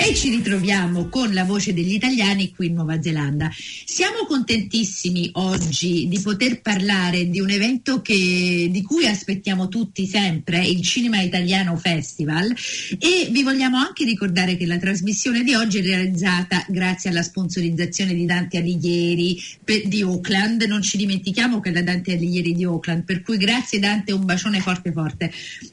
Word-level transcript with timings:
E 0.00 0.14
ci 0.14 0.30
ritroviamo 0.30 1.08
con 1.10 1.34
la 1.34 1.44
voce 1.44 1.74
degli 1.74 1.92
italiani 1.92 2.54
qui 2.54 2.68
in 2.68 2.74
Nuova 2.74 3.02
Zelanda. 3.02 3.50
Siamo 3.84 4.24
contentissimi 4.26 5.28
oggi 5.34 6.08
di 6.08 6.18
poter 6.20 6.62
parlare 6.62 7.28
di 7.28 7.40
un 7.40 7.50
evento 7.50 8.00
che, 8.00 8.68
di 8.70 8.82
cui 8.82 9.06
aspettiamo 9.06 9.68
tutti 9.68 10.06
sempre, 10.06 10.64
il 10.64 10.80
Cinema 10.82 11.20
Italiano 11.20 11.76
Festival 11.76 12.50
e 12.98 13.28
vi 13.30 13.42
vogliamo 13.42 13.76
anche 13.76 14.04
ricordare 14.04 14.56
che 14.56 14.64
la 14.64 14.78
trasmissione 14.78 15.42
di 15.42 15.52
oggi 15.52 15.78
è 15.78 15.82
realizzata 15.82 16.64
grazie 16.68 17.10
alla 17.10 17.22
sponsorizzazione 17.22 18.14
di 18.14 18.24
Dante 18.24 18.56
Alighieri 18.56 19.38
di 19.84 20.00
Auckland. 20.00 20.62
Non 20.62 20.80
ci 20.80 20.96
dimentichiamo 20.96 21.60
che 21.60 21.68
è 21.68 21.72
la 21.72 21.82
Dante 21.82 22.12
Alighieri 22.12 22.54
di 22.54 22.64
Auckland, 22.64 23.04
per 23.04 23.20
cui 23.20 23.36
grazie 23.36 23.78
Dante, 23.78 24.12
un 24.12 24.24
bacione 24.24 24.60
forte 24.60 24.92
forte. 24.92 25.30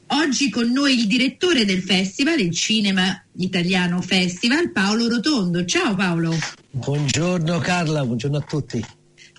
Oggi 0.08 0.50
con 0.50 0.70
noi 0.70 0.98
il 0.98 1.06
direttore 1.06 1.64
del 1.64 1.80
festival, 1.80 2.40
il 2.40 2.52
Cinema 2.52 3.05
Italiano 3.36 4.00
Festival, 4.00 4.70
Paolo 4.72 5.08
Rotondo. 5.08 5.64
Ciao 5.64 5.94
Paolo. 5.94 6.34
Buongiorno 6.70 7.58
Carla, 7.58 8.04
buongiorno 8.04 8.38
a 8.38 8.42
tutti. 8.42 8.84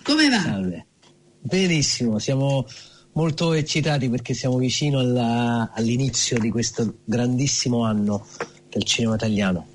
Come 0.02 0.28
va? 0.28 0.40
Salve. 0.40 0.86
Benissimo, 1.40 2.18
siamo 2.18 2.66
molto 3.12 3.52
eccitati 3.52 4.08
perché 4.08 4.34
siamo 4.34 4.58
vicino 4.58 4.98
alla, 4.98 5.72
all'inizio 5.74 6.38
di 6.38 6.50
questo 6.50 6.98
grandissimo 7.04 7.84
anno 7.84 8.26
del 8.70 8.84
cinema 8.84 9.14
italiano. 9.14 9.66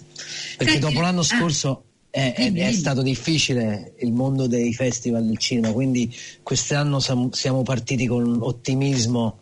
Perché 0.58 0.74
Senti, 0.74 0.88
dopo 0.88 1.02
l'anno 1.02 1.22
ah, 1.22 1.24
scorso 1.24 1.84
è, 2.10 2.34
è, 2.36 2.54
è, 2.54 2.72
stato 2.72 3.02
difficile 3.02 3.96
il 4.00 4.14
mondo 4.14 4.48
dei 4.48 4.74
festival 4.74 5.26
del 5.26 5.38
cinema, 5.38 5.72
quindi 5.72 6.14
quest'anno 6.42 7.00
siamo 7.00 7.64
partiti 7.64 8.06
con 8.06 8.38
ottimismo 8.40 9.40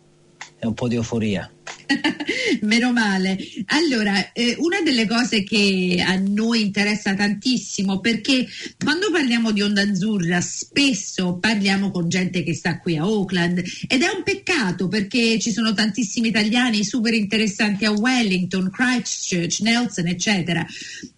e 0.58 0.68
un 0.68 0.74
po' 0.74 0.88
di 0.88 0.96
euforia. 0.96 1.52
Meno 2.62 2.92
male. 2.92 3.38
Allora, 3.68 4.32
eh, 4.34 4.56
una 4.60 4.82
delle 4.82 5.08
cose 5.08 5.44
che 5.44 6.04
a 6.06 6.16
noi 6.16 6.62
interessa 6.62 7.14
tantissimo, 7.14 8.00
perché 8.00 8.48
quando 8.84 9.12
parliamo 9.12 9.52
di 9.52 9.62
Onda 9.62 9.82
Azzurra 9.82 10.42
spesso 10.42 11.38
parliamo 11.38 11.92
con 11.92 12.10
gente 12.10 12.44
che 12.44 12.54
sta 12.54 12.80
qui 12.80 12.98
a 12.98 13.04
Auckland 13.04 13.62
ed 13.88 14.02
è 14.02 14.08
un 14.08 14.24
peccato 14.24 14.88
perché 14.88 15.40
ci 15.40 15.52
sono 15.52 15.74
tantissimi 15.74 16.30
italiani 16.30 16.84
super 16.84 17.14
interessanti 17.14 17.86
a 17.86 17.92
Wellington, 17.92 18.70
Christchurch, 18.70 19.60
Nelson, 19.62 20.08
eccetera. 20.08 20.66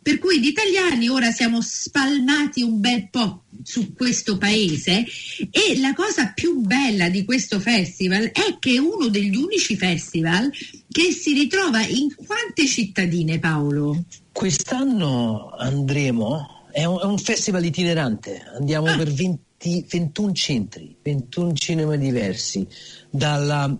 Per 0.01 0.19
cui 0.19 0.39
di 0.39 0.49
italiani 0.49 1.07
ora 1.07 1.31
siamo 1.31 1.61
spalmati 1.61 2.61
un 2.61 2.79
bel 2.79 3.07
po' 3.09 3.43
su 3.63 3.93
questo 3.93 4.37
paese 4.37 5.05
e 5.51 5.79
la 5.79 5.93
cosa 5.93 6.31
più 6.33 6.59
bella 6.59 7.09
di 7.09 7.23
questo 7.23 7.59
festival 7.59 8.31
è 8.31 8.57
che 8.59 8.73
è 8.73 8.77
uno 8.79 9.07
degli 9.07 9.35
unici 9.35 9.77
festival 9.77 10.51
che 10.93 11.11
si 11.11 11.33
ritrova 11.33 11.81
in 11.81 12.13
quante 12.15 12.67
cittadine 12.67 13.39
Paolo? 13.39 14.03
Quest'anno 14.31 15.49
andremo, 15.57 16.67
è 16.71 16.85
un, 16.85 16.99
è 17.01 17.05
un 17.05 17.17
festival 17.17 17.65
itinerante, 17.65 18.43
andiamo 18.55 18.85
ah. 18.85 18.95
per 18.95 19.11
20, 19.11 19.85
21 19.89 20.33
centri, 20.33 20.95
21 21.01 21.53
cinema 21.53 21.95
diversi, 21.95 22.67
dalla, 23.09 23.75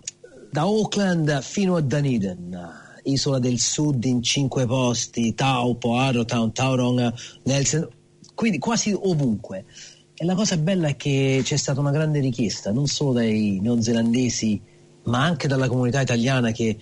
da 0.50 0.62
Auckland 0.62 1.40
fino 1.40 1.76
a 1.76 1.80
Dunedin. 1.80 2.82
Isola 3.04 3.38
del 3.38 3.60
Sud 3.60 4.02
in 4.04 4.20
cinque 4.20 4.66
posti, 4.66 5.34
Taupo, 5.34 5.96
Arrowtown, 5.96 6.52
Taurong, 6.52 7.14
Nelson, 7.44 7.88
quindi 8.34 8.58
quasi 8.58 8.92
ovunque. 8.92 9.66
E 10.14 10.24
la 10.24 10.34
cosa 10.34 10.56
bella 10.56 10.88
è 10.88 10.96
che 10.96 11.42
c'è 11.44 11.56
stata 11.56 11.78
una 11.78 11.92
grande 11.92 12.18
richiesta, 12.18 12.72
non 12.72 12.86
solo 12.86 13.12
dai 13.12 13.60
neozelandesi, 13.60 14.60
ma 15.04 15.22
anche 15.22 15.48
dalla 15.48 15.68
comunità 15.68 16.00
italiana 16.00 16.50
che 16.50 16.78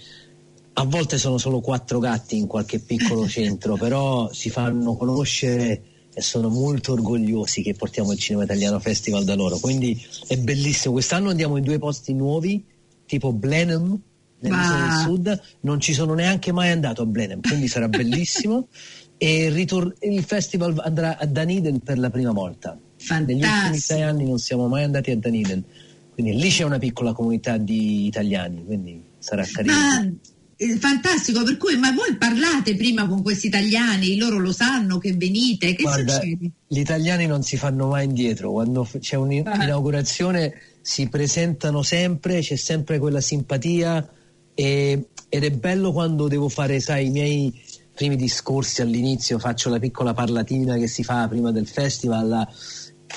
a 0.74 0.84
volte 0.84 1.18
sono 1.18 1.38
solo 1.38 1.60
quattro 1.60 1.98
gatti 1.98 2.36
in 2.36 2.46
qualche 2.46 2.78
piccolo 2.78 3.26
centro, 3.28 3.76
però 3.76 4.32
si 4.32 4.50
fanno 4.50 4.96
conoscere 4.96 5.82
e 6.14 6.20
sono 6.20 6.48
molto 6.48 6.92
orgogliosi 6.92 7.62
che 7.62 7.74
portiamo 7.74 8.12
il 8.12 8.18
Cinema 8.18 8.44
Italiano 8.44 8.78
Festival 8.78 9.24
da 9.24 9.34
loro. 9.34 9.58
Quindi 9.58 10.00
è 10.26 10.36
bellissimo. 10.36 10.94
Quest'anno 10.94 11.30
andiamo 11.30 11.56
in 11.56 11.64
due 11.64 11.78
posti 11.78 12.12
nuovi, 12.12 12.64
tipo 13.06 13.32
Blenheim, 13.32 13.98
nell'isola 14.40 14.80
del 14.86 14.98
sud. 15.04 15.42
Non 15.60 15.80
ci 15.80 15.92
sono 15.94 16.14
neanche 16.14 16.52
mai 16.52 16.70
andato 16.70 17.02
a 17.02 17.06
Blenheim, 17.06 17.40
quindi 17.40 17.68
sarà 17.68 17.88
bellissimo. 17.88 18.68
e 19.16 19.44
il, 19.44 19.52
ritor- 19.52 19.94
il 20.00 20.22
festival 20.24 20.78
andrà 20.84 21.16
a 21.16 21.26
Dunedin 21.26 21.80
per 21.80 21.98
la 21.98 22.10
prima 22.10 22.32
volta. 22.32 22.78
Fantastico. 22.96 23.38
Negli 23.38 23.50
ultimi 23.50 23.78
sei 23.78 24.02
anni 24.02 24.24
non 24.24 24.38
siamo 24.38 24.68
mai 24.68 24.84
andati 24.84 25.10
a 25.10 25.16
Dunedin. 25.16 25.62
Quindi 26.12 26.36
lì 26.36 26.50
c'è 26.50 26.64
una 26.64 26.78
piccola 26.78 27.14
comunità 27.14 27.56
di 27.56 28.04
italiani, 28.04 28.64
quindi 28.64 29.02
sarà 29.18 29.44
carino. 29.50 29.74
Ma 29.74 30.12
fantastico, 30.78 31.42
per 31.42 31.56
cui 31.56 31.76
ma 31.76 31.92
voi 31.92 32.16
parlate 32.16 32.76
prima 32.76 33.06
con 33.06 33.22
questi 33.22 33.46
italiani, 33.48 34.16
loro 34.16 34.38
lo 34.38 34.52
sanno 34.52 34.98
che 34.98 35.12
venite, 35.14 35.74
che 35.74 35.82
Guarda, 35.82 36.14
succede? 36.14 36.50
Gli 36.66 36.78
italiani 36.78 37.26
non 37.26 37.42
si 37.42 37.56
fanno 37.56 37.88
mai 37.88 38.04
indietro, 38.04 38.52
quando 38.52 38.88
c'è 38.98 39.16
un'inaugurazione 39.16 40.44
ah. 40.46 40.52
si 40.80 41.08
presentano 41.08 41.82
sempre, 41.82 42.40
c'è 42.40 42.56
sempre 42.56 42.98
quella 42.98 43.20
simpatia 43.20 44.08
e, 44.54 45.06
ed 45.28 45.44
è 45.44 45.50
bello 45.50 45.92
quando 45.92 46.28
devo 46.28 46.48
fare, 46.48 46.80
sai, 46.80 47.06
i 47.06 47.10
miei 47.10 47.52
primi 47.94 48.16
discorsi 48.16 48.80
all'inizio, 48.82 49.38
faccio 49.38 49.68
la 49.68 49.78
piccola 49.78 50.14
parlatina 50.14 50.76
che 50.76 50.86
si 50.86 51.02
fa 51.02 51.28
prima 51.28 51.52
del 51.52 51.66
festival, 51.66 52.48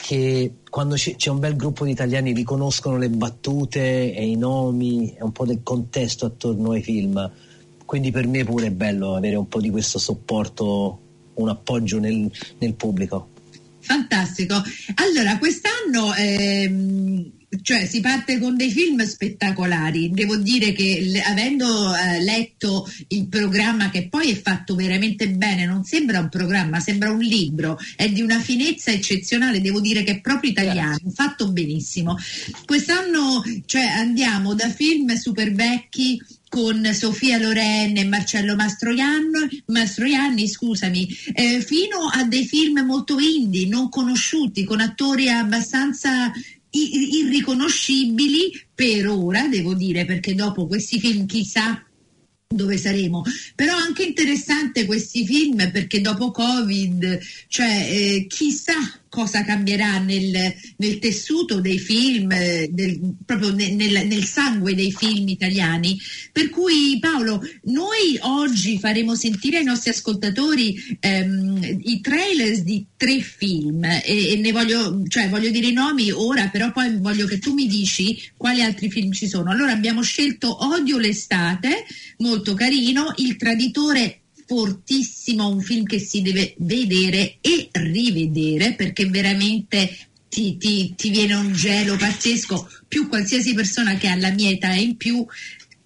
che 0.06 0.58
quando 0.70 0.94
c'è 0.98 1.32
un 1.32 1.40
bel 1.40 1.56
gruppo 1.56 1.84
di 1.84 1.90
italiani 1.90 2.32
riconoscono 2.32 2.96
le 3.00 3.10
battute 3.10 4.14
e 4.14 4.24
i 4.24 4.36
nomi 4.36 5.16
e 5.18 5.24
un 5.24 5.32
po' 5.32 5.48
del 5.48 5.62
contesto 5.64 6.28
attorno 6.28 6.74
ai 6.74 6.84
film. 6.84 7.32
Quindi 7.84 8.12
per 8.12 8.28
me 8.28 8.44
pure 8.44 8.68
è 8.68 8.72
bello 8.72 9.16
avere 9.16 9.36
un 9.36 9.48
po' 9.48 9.60
di 9.60 9.72
questo 9.72 9.98
supporto, 9.98 11.00
un 11.34 11.50
appoggio 11.50 11.98
nel, 11.98 12.32
nel 12.60 12.76
pubblico. 12.76 13.30
Fantastico. 13.80 14.62
Allora, 14.94 15.40
quest'anno 15.40 16.14
ehm, 16.14 17.32
cioè 17.62 17.86
si 17.86 18.00
parte 18.00 18.40
con 18.40 18.56
dei 18.56 18.72
film 18.72 19.04
spettacolari. 19.04 20.10
Devo 20.12 20.38
dire 20.38 20.72
che 20.72 21.22
avendo 21.26 21.94
eh, 21.96 22.22
letto 22.24 22.90
il 23.10 23.28
programma 23.28 23.90
che 23.90 24.08
poi 24.08 24.32
è 24.32 24.42
fatto 24.42 24.76
veramente 24.76 25.30
bene, 25.30 25.66
non 25.66 25.84
sembra 25.84 26.20
un 26.20 26.30
programma, 26.30 26.80
sembra 26.80 27.12
un 27.12 27.22
libro, 27.22 27.78
è 27.96 28.10
di 28.10 28.22
una 28.22 28.40
finezza 28.40 28.92
eccezionale, 28.92 29.62
devo 29.62 29.80
dire 29.80 30.04
che 30.04 30.14
è 30.14 30.22
proprio 30.22 30.52
italiano, 30.52 30.98
Grazie. 31.02 31.12
fatto 31.12 31.52
benissimo. 31.52 32.18
Quest'anno 32.66 33.44
cioè, 33.66 33.86
andiamo 33.86 34.54
da 34.54 34.70
film 34.70 35.14
super 35.16 35.52
vecchi 35.52 36.22
con 36.56 36.86
Sofia 36.94 37.38
Loren 37.38 37.98
e 37.98 38.06
Marcello 38.06 38.56
Mastroianni, 38.56 39.64
Mastroianni 39.66 40.48
scusami, 40.48 41.06
eh, 41.34 41.60
fino 41.60 42.08
a 42.10 42.24
dei 42.24 42.46
film 42.46 42.80
molto 42.86 43.20
indie, 43.20 43.68
non 43.68 43.90
conosciuti, 43.90 44.64
con 44.64 44.80
attori 44.80 45.28
abbastanza 45.28 46.32
irriconoscibili 46.78 48.52
per 48.74 49.08
ora, 49.08 49.48
devo 49.48 49.74
dire, 49.74 50.06
perché 50.06 50.36
dopo 50.36 50.68
questi 50.68 51.00
film 51.00 51.26
chissà 51.26 51.86
dove 52.48 52.78
saremo. 52.78 53.24
Però 53.56 53.76
anche 53.76 54.04
interessante 54.04 54.86
questi 54.86 55.26
film 55.26 55.72
perché 55.72 56.02
dopo 56.02 56.32
Covid, 56.32 57.20
cioè 57.48 57.88
eh, 57.90 58.26
chissà 58.28 58.76
cosa 59.16 59.46
cambierà 59.46 59.98
nel, 60.00 60.54
nel 60.76 61.00
tessuto 61.00 61.62
dei 61.62 61.80
film, 61.80 62.30
eh, 62.34 62.68
del, 62.70 63.00
proprio 63.26 63.54
nel, 63.54 63.72
nel, 63.78 64.24
sangue 64.26 64.76
dei 64.76 64.92
film 64.92 65.30
italiani. 65.30 65.98
Per 66.34 66.50
cui 66.50 66.98
Paolo, 67.00 67.42
noi 67.64 68.18
oggi 68.20 68.78
faremo 68.78 69.16
sentire 69.16 69.60
ai 69.60 69.64
nostri 69.64 69.92
ascoltatori 69.92 70.98
ehm, 71.00 71.80
i 71.84 72.02
trailers 72.02 72.60
di 72.60 72.86
tre 72.98 73.22
film 73.22 73.86
e, 73.86 74.02
e, 74.04 74.36
ne 74.36 74.52
voglio, 74.52 75.04
cioè 75.08 75.30
voglio 75.30 75.50
dire 75.50 75.68
i 75.68 75.74
nomi 75.74 76.12
ora, 76.12 76.50
però 76.50 76.74
poi 76.74 76.98
voglio 76.98 77.26
che 77.26 77.40
tu 77.40 77.54
mi 77.54 77.68
dici 77.68 78.22
quali 78.36 78.62
altri 78.62 78.92
film 78.92 79.14
ci 79.14 79.30
sono. 79.30 79.50
Allora 79.50 79.72
abbiamo 79.72 80.02
scelto 80.02 80.66
Odio 80.74 80.98
l'estate, 80.98 81.86
molto 82.18 82.54
carino, 82.54 83.14
Il 83.16 83.38
traditore 83.38 84.25
fortissimo, 84.46 85.48
un 85.48 85.62
film 85.62 85.86
che 85.86 86.00
si 86.00 86.22
deve 86.22 86.54
vedere 86.60 87.38
e 87.42 87.70
rivedere 87.72 88.74
perché 88.76 89.06
veramente 89.08 89.90
ti, 90.30 90.58
ti, 90.58 90.94
ti 90.96 91.10
viene 91.10 91.34
un 91.34 91.54
gelo 91.54 91.96
pazzesco, 91.96 92.70
più 92.88 93.08
qualsiasi 93.08 93.54
persona 93.54 93.96
che 93.96 94.08
ha 94.08 94.16
la 94.16 94.32
mia 94.32 94.50
età 94.50 94.74
e 94.74 94.82
in 94.82 94.98
più 94.98 95.26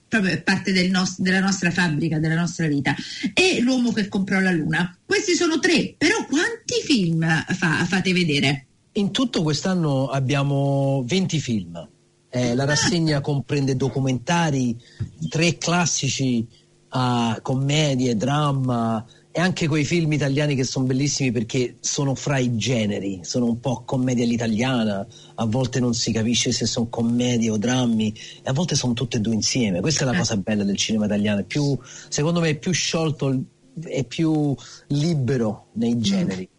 proprio 0.10 0.34
è 0.34 0.42
parte 0.42 0.74
del 0.74 0.90
nos- 0.90 1.22
della 1.22 1.40
nostra 1.40 1.72
fabbrica, 1.72 2.20
della 2.20 2.36
nostra 2.36 2.68
vita. 2.68 2.96
E 3.34 3.62
L'uomo 3.62 3.92
che 3.94 4.08
comprò 4.08 4.40
la 4.40 4.52
luna. 4.52 4.98
Questi 5.06 5.36
sono 5.36 5.60
tre, 5.60 5.94
però 5.98 6.26
quanti 6.26 6.82
film 6.84 7.24
fa- 7.54 7.86
fate 7.86 8.12
vedere? 8.12 8.66
In 8.94 9.12
tutto 9.12 9.44
quest'anno 9.44 10.08
abbiamo 10.08 11.04
20 11.06 11.40
film. 11.40 11.88
Eh, 12.32 12.54
la 12.54 12.66
rassegna 12.66 13.22
comprende 13.22 13.76
documentari, 13.76 14.76
tre 15.30 15.58
classici 15.58 16.46
uh, 16.92 17.42
commedie, 17.42 18.16
dramma, 18.16 19.06
e 19.32 19.40
anche 19.42 19.68
quei 19.68 19.86
film 19.86 20.12
italiani 20.12 20.56
che 20.56 20.64
sono 20.64 20.86
bellissimi 20.86 21.32
perché 21.32 21.76
sono 21.80 22.16
fra 22.16 22.40
i 22.40 22.58
generi, 22.58 23.20
sono 23.24 23.46
un 23.46 23.60
po' 23.60 23.84
commedia 23.86 24.26
all'italiana, 24.26 25.06
a 25.36 25.46
volte 25.46 25.80
non 25.80 25.94
si 25.94 26.12
capisce 26.12 26.52
se 26.52 26.66
sono 26.66 26.88
commedie 26.90 27.52
o 27.52 27.58
drammi, 27.58 28.12
e 28.44 28.50
a 28.50 28.54
volte 28.54 28.76
sono 28.76 28.94
tutte 28.94 29.18
e 29.18 29.20
due 29.20 29.36
insieme. 29.36 29.82
Questa 29.82 30.04
è 30.04 30.06
la 30.06 30.14
Eh. 30.14 30.18
cosa 30.18 30.36
bella 30.38 30.64
del 30.64 30.78
cinema 30.78 31.06
italiano, 31.06 31.42
è 31.42 31.44
più, 31.44 31.78
secondo 32.10 32.40
me 32.40 32.50
è 32.50 32.58
più 32.58 32.72
sciolto, 32.72 33.44
è 33.84 34.04
più 34.04 34.56
libero 34.88 35.68
nei 35.74 36.00
generi. 36.00 36.50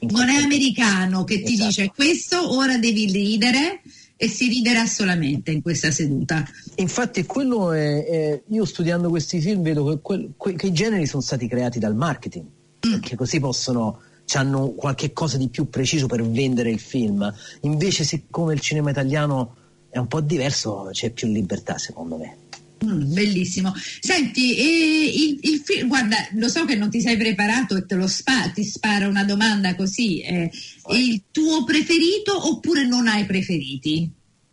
In 0.00 0.08
Non 0.10 0.28
è 0.28 0.36
americano 0.42 1.24
che 1.24 1.42
ti 1.42 1.52
Esatto. 1.54 1.68
dice 1.68 1.92
questo 1.94 2.56
ora 2.56 2.78
devi 2.78 3.10
ridere 3.10 3.80
e 4.16 4.28
si 4.28 4.48
riderà 4.48 4.86
solamente 4.86 5.50
in 5.50 5.60
questa 5.62 5.90
seduta. 5.90 6.44
Infatti 6.76 7.24
quello 7.24 7.72
è, 7.72 8.04
è- 8.04 8.42
io 8.48 8.64
studiando 8.64 9.08
questi 9.08 9.40
film 9.40 9.62
vedo 9.62 9.84
che, 9.86 9.98
quel- 10.00 10.32
que- 10.36 10.54
che 10.54 10.66
i 10.66 10.72
generi 10.72 11.06
sono 11.06 11.22
stati 11.22 11.48
creati 11.48 11.78
dal 11.78 11.94
marketing, 11.96 12.44
perché 12.78 13.16
così 13.16 13.40
possono 13.40 14.00
hanno 14.32 14.70
qualche 14.70 15.12
cosa 15.12 15.36
di 15.36 15.48
più 15.48 15.68
preciso 15.68 16.06
per 16.06 16.24
vendere 16.26 16.70
il 16.70 16.80
film. 16.80 17.32
Invece 17.60 18.04
siccome 18.04 18.54
il 18.54 18.60
cinema 18.60 18.90
italiano 18.90 19.54
è 19.90 19.98
un 19.98 20.06
po' 20.06 20.20
diverso, 20.20 20.88
c'è 20.90 21.10
più 21.10 21.28
libertà 21.28 21.78
secondo 21.78 22.16
me. 22.16 22.36
Mm, 22.84 23.12
bellissimo. 23.12 23.72
Senti, 24.00 24.56
e 24.56 25.12
il, 25.14 25.38
il 25.52 25.62
film, 25.64 25.88
guarda, 25.88 26.16
lo 26.32 26.48
so 26.48 26.64
che 26.64 26.74
non 26.74 26.90
ti 26.90 27.00
sei 27.00 27.16
preparato 27.16 27.76
e 27.76 27.86
te 27.86 27.94
lo 27.94 28.06
spa, 28.06 28.50
ti 28.54 28.64
spara 28.64 29.06
una 29.06 29.24
domanda 29.24 29.74
così. 29.74 30.20
eh, 30.20 30.50
il 30.92 31.22
tuo 31.30 31.64
preferito 31.64 32.48
oppure 32.48 32.86
non 32.86 33.06
hai 33.06 33.24
preferiti? 33.24 34.10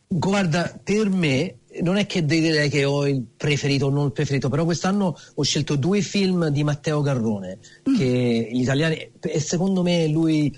Guarda, 0.08 0.80
per 0.84 1.10
me 1.10 1.56
non 1.82 1.96
è 1.96 2.06
che 2.06 2.26
devi 2.26 2.42
dire 2.42 2.68
che 2.68 2.84
ho 2.84 3.08
il 3.08 3.24
preferito 3.38 3.86
o 3.86 3.90
non 3.90 4.08
il 4.08 4.12
preferito, 4.12 4.50
però 4.50 4.66
quest'anno 4.66 5.16
ho 5.34 5.44
scelto 5.44 5.76
due 5.78 6.02
film 6.02 6.50
di 6.50 6.64
Matteo 6.64 7.02
Garrone, 7.02 7.60
che 7.98 8.50
gli 8.52 8.62
italiani, 8.62 9.12
e 9.22 9.40
secondo 9.40 9.82
me 9.82 10.08
lui 10.08 10.54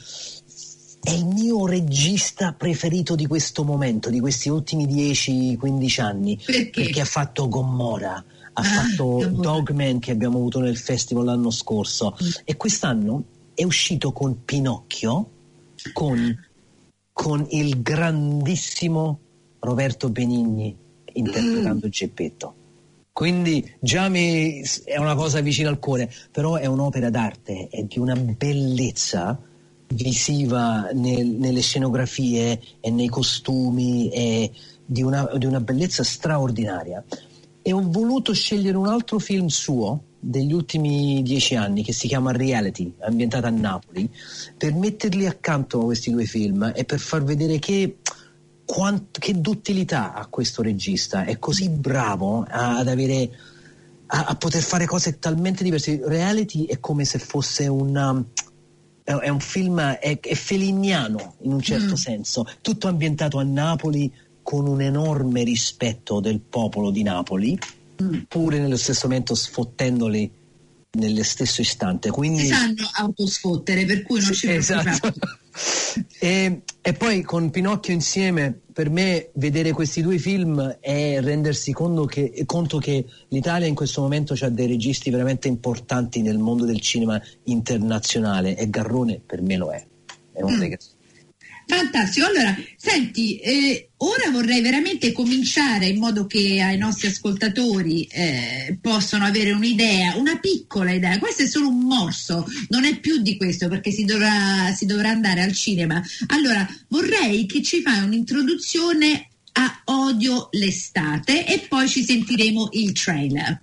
è 1.04 1.12
il 1.12 1.26
mio 1.26 1.66
regista 1.68 2.54
preferito 2.54 3.16
di 3.16 3.28
questo 3.28 3.64
momento, 3.64 4.10
di 4.10 4.20
questi 4.22 4.48
ultimi 4.50 4.86
10-15 4.88 6.02
anni, 6.02 6.40
Perché? 6.46 7.02
ha 7.02 7.06
fatto 7.06 7.48
Gomorra, 7.50 8.14
ha 8.16 8.24
Ah, 8.54 8.64
fatto 8.64 9.06
Gomorra. 9.18 9.30
Dogman 9.42 10.00
che 10.00 10.12
abbiamo 10.12 10.38
avuto 10.38 10.60
nel 10.60 10.78
festival 10.78 11.26
l'anno 11.26 11.50
scorso 11.52 12.16
Mm. 12.24 12.28
e 12.46 12.56
quest'anno 12.56 13.24
è 13.54 13.64
uscito 13.64 14.12
con 14.14 14.46
Pinocchio, 14.46 15.30
con, 15.92 16.40
con 17.12 17.46
il 17.50 17.82
grandissimo 17.82 19.20
Roberto 19.60 20.10
Benigni 20.10 20.76
interpretando 21.14 21.90
Geppetto. 21.90 22.56
Quindi 23.12 23.76
già 23.80 24.08
mi, 24.10 24.64
è 24.86 24.98
una 24.98 25.14
cosa 25.16 25.40
vicina 25.42 25.70
al 25.70 25.78
cuore, 25.80 26.12
però 26.32 26.56
è 26.56 26.66
un'opera 26.66 27.10
d'arte, 27.12 27.68
è 27.70 27.84
di 27.84 28.00
una 28.00 28.16
bellezza 28.16 29.40
visiva 29.94 30.90
nel- 30.94 31.28
nelle 31.28 31.62
scenografie 31.62 32.60
e 32.80 32.90
nei 32.92 33.08
costumi, 33.08 34.10
è 34.10 34.50
di 34.86 35.02
una, 35.02 35.30
di 35.38 35.46
una 35.46 35.62
bellezza 35.62 36.04
straordinaria. 36.04 37.04
E 37.62 37.72
ho 37.72 37.82
voluto 37.82 38.34
scegliere 38.34 38.76
un 38.76 38.88
altro 38.88 39.20
film 39.20 39.48
suo 39.48 40.04
degli 40.20 40.54
ultimi 40.54 41.22
dieci 41.24 41.56
anni 41.56 41.84
che 41.84 41.94
si 41.94 42.08
chiama 42.08 42.32
Reality, 42.32 42.94
ambientata 43.00 43.48
a 43.48 43.52
Napoli, 43.52 44.10
per 44.58 44.74
metterli 44.74 45.26
accanto 45.26 45.82
a 45.82 45.84
questi 45.86 46.12
due 46.12 46.26
film 46.26 46.72
e 46.76 46.84
per 46.86 47.00
far 47.00 47.24
vedere 47.24 47.60
che, 47.60 47.98
quant- 48.66 49.18
che 49.20 49.40
duttilità 49.40 50.14
ha 50.14 50.28
questo 50.28 50.62
regista, 50.62 51.24
è 51.26 51.40
così 51.40 51.70
bravo 51.70 52.46
a- 52.48 52.78
ad 52.78 52.88
avere 52.88 53.30
a, 54.08 54.26
a 54.26 54.36
poter 54.36 54.62
fare 54.62 54.86
cose 54.86 55.20
talmente 55.20 55.64
diverse. 55.64 56.02
Reality 56.04 56.66
è 56.66 56.80
come 56.80 57.06
se 57.06 57.20
fosse 57.20 57.68
una 57.68 58.24
è 59.04 59.30
un 59.30 59.40
film 59.40 59.80
è, 59.82 60.20
è 60.20 60.34
feliniano 60.36 61.36
in 61.42 61.54
un 61.54 61.62
certo 61.62 61.94
Mm. 61.94 61.96
senso, 61.96 62.46
tutto 62.62 62.88
ambientato 62.88 63.38
a 63.40 63.44
Napoli 63.44 64.12
con 64.42 64.68
un 64.68 64.82
enorme 64.82 65.44
rispetto 65.44 66.20
del 66.20 66.40
popolo 66.42 66.90
di 66.92 67.04
Napoli, 67.04 67.58
Mm. 68.02 68.22
pure 68.28 68.60
nello 68.60 68.76
stesso 68.78 69.08
momento 69.08 69.36
sfottendoli 69.36 70.30
nello 70.98 71.24
stesso 71.24 71.62
istante. 71.62 72.10
Quindi 72.12 72.42
Si 72.42 72.48
sanno 72.48 72.90
autosfottere, 72.94 73.86
per 73.86 74.02
cui 74.04 74.20
non 74.22 74.34
ci 74.34 74.50
esatto. 74.50 74.82
preoccupiamo. 74.84 75.42
E, 76.20 76.62
e 76.82 76.94
poi 76.94 77.22
con 77.22 77.50
Pinocchio 77.50 77.94
insieme, 77.94 78.60
per 78.74 78.90
me 78.90 79.30
vedere 79.34 79.72
questi 79.72 80.02
due 80.02 80.18
film 80.18 80.78
è 80.80 81.20
rendersi 81.22 81.72
conto 81.72 82.06
che, 82.06 82.44
conto 82.46 82.80
che 82.80 83.06
l'Italia 83.30 83.68
in 83.68 83.76
questo 83.76 84.02
momento 84.02 84.36
ha 84.40 84.50
dei 84.50 84.68
registi 84.68 85.10
veramente 85.12 85.48
importanti 85.48 86.22
nel 86.22 86.40
mondo 86.40 86.66
del 86.66 86.82
cinema 86.82 87.22
internazionale 87.44 88.58
e 88.58 88.70
Garrone 88.70 89.22
per 89.26 89.42
me 89.42 89.58
lo 89.58 89.72
è. 89.72 89.86
È 90.32 90.42
uno 90.42 90.56
Mm. 90.56 90.60
dei 90.60 90.70
Fantastico, 91.66 92.28
allora 92.28 92.56
senti, 92.76 93.38
eh, 93.38 93.90
ora 93.98 94.30
vorrei 94.32 94.62
veramente 94.62 95.12
cominciare 95.12 95.88
in 95.88 95.98
modo 95.98 96.26
che 96.26 96.62
ai 96.62 96.78
nostri 96.78 97.08
ascoltatori 97.08 98.04
eh, 98.12 98.78
possano 98.82 99.26
avere 99.26 99.52
un'idea, 99.52 100.16
una 100.18 100.38
piccola 100.38 100.92
idea, 100.92 101.18
questo 101.20 101.44
è 101.44 101.48
solo 101.48 101.70
un 101.70 101.80
morso, 101.80 102.46
non 102.70 102.84
è 102.84 103.00
più 103.00 103.22
di 103.22 103.38
questo 103.38 103.70
perché 103.70 103.92
si 103.92 104.04
dovrà, 104.04 104.74
si 104.76 104.86
dovrà 104.86 105.10
andare 105.10 105.42
al 105.42 105.54
cinema. 105.54 106.02
Allora 106.28 106.68
vorrei 106.90 107.46
che 107.46 107.62
ci 107.62 107.82
fai 107.82 108.04
un'introduzione 108.04 109.30
a 109.54 109.82
Odio 109.86 110.50
l'estate 110.52 111.46
e 111.46 111.60
poi 111.68 111.88
ci 111.88 112.04
sentiremo 112.04 112.70
il 112.74 112.92
trailer. 112.92 113.62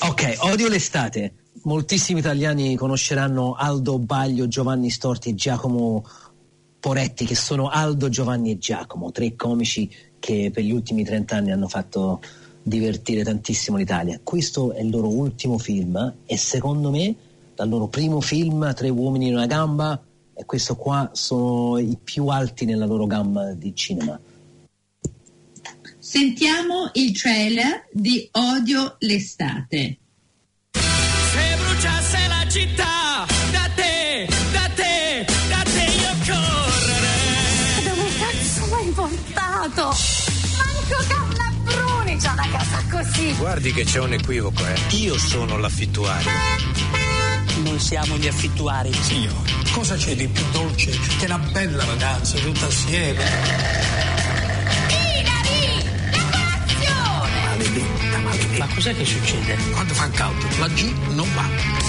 Ok, 0.00 0.36
odio 0.40 0.68
l'estate. 0.68 1.32
Moltissimi 1.64 2.18
italiani 2.18 2.74
conosceranno 2.74 3.54
Aldo 3.54 3.98
Baglio, 4.00 4.48
Giovanni 4.48 4.90
Storti 4.90 5.28
e 5.28 5.34
Giacomo 5.36 6.04
Poretti, 6.80 7.24
che 7.24 7.36
sono 7.36 7.68
Aldo, 7.68 8.08
Giovanni 8.08 8.50
e 8.50 8.58
Giacomo, 8.58 9.12
tre 9.12 9.36
comici 9.36 9.88
che 10.18 10.50
per 10.52 10.64
gli 10.64 10.72
ultimi 10.72 11.04
30 11.04 11.36
anni 11.36 11.52
hanno 11.52 11.68
fatto 11.68 12.20
divertire 12.64 13.22
tantissimo 13.22 13.76
l'Italia. 13.76 14.18
Questo 14.22 14.72
è 14.72 14.80
il 14.80 14.90
loro 14.90 15.08
ultimo 15.08 15.56
film 15.58 16.14
e 16.26 16.36
secondo 16.36 16.90
me 16.90 17.14
dal 17.54 17.68
loro 17.68 17.86
primo 17.86 18.20
film, 18.20 18.74
Tre 18.74 18.88
uomini 18.88 19.28
in 19.28 19.34
una 19.34 19.46
gamba, 19.46 20.02
e 20.34 20.44
questo 20.44 20.74
qua 20.74 21.10
sono 21.12 21.78
i 21.78 21.96
più 22.02 22.26
alti 22.26 22.64
nella 22.64 22.86
loro 22.86 23.06
gamma 23.06 23.52
di 23.52 23.72
cinema. 23.76 24.18
Sentiamo 25.98 26.90
il 26.94 27.16
trailer 27.16 27.86
di 27.92 28.28
Odio 28.32 28.96
l'estate. 28.98 29.98
La 32.62 32.68
città, 32.68 33.26
da 33.50 33.68
te, 33.74 34.28
da 34.52 34.70
te, 34.76 35.26
da 35.48 35.62
te 35.64 35.82
io 35.82 36.10
correrei. 36.24 37.82
Dove 37.82 38.08
cazzo 38.20 38.66
l'hai 38.70 38.92
portato? 38.94 39.96
Manco 40.58 41.04
Cannabruni 41.08 42.16
c'ha 42.18 42.30
una 42.30 42.48
casa 42.52 42.84
così. 42.88 43.34
Guardi 43.34 43.72
che 43.72 43.82
c'è 43.82 43.98
un 43.98 44.12
equivoco, 44.12 44.64
eh. 44.64 44.76
Io 44.90 45.18
sono 45.18 45.56
l'affittuario. 45.58 46.30
Noi 47.64 47.80
siamo 47.80 48.16
gli 48.16 48.28
affittuari. 48.28 48.90
Io, 49.20 49.34
cosa 49.72 49.96
c'è 49.96 50.14
di 50.14 50.28
più 50.28 50.44
dolce 50.52 50.96
che 51.18 51.24
una 51.24 51.38
bella 51.38 51.84
vacanza 51.84 52.38
tutta 52.38 52.66
assieme? 52.66 53.24
Ma 58.56 58.68
cos'è 58.72 58.94
che 58.96 59.04
succede? 59.04 59.56
Quando 59.72 59.94
fa 59.94 60.08
caldo, 60.10 60.46
laggiù 60.60 60.94
non 61.08 61.28
va. 61.34 61.81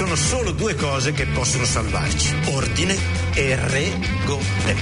Sono 0.00 0.16
solo 0.16 0.52
due 0.52 0.74
cose 0.76 1.12
che 1.12 1.26
possono 1.26 1.66
salvarci: 1.66 2.34
ordine 2.52 2.96
e 3.34 3.54
regole. 3.54 4.74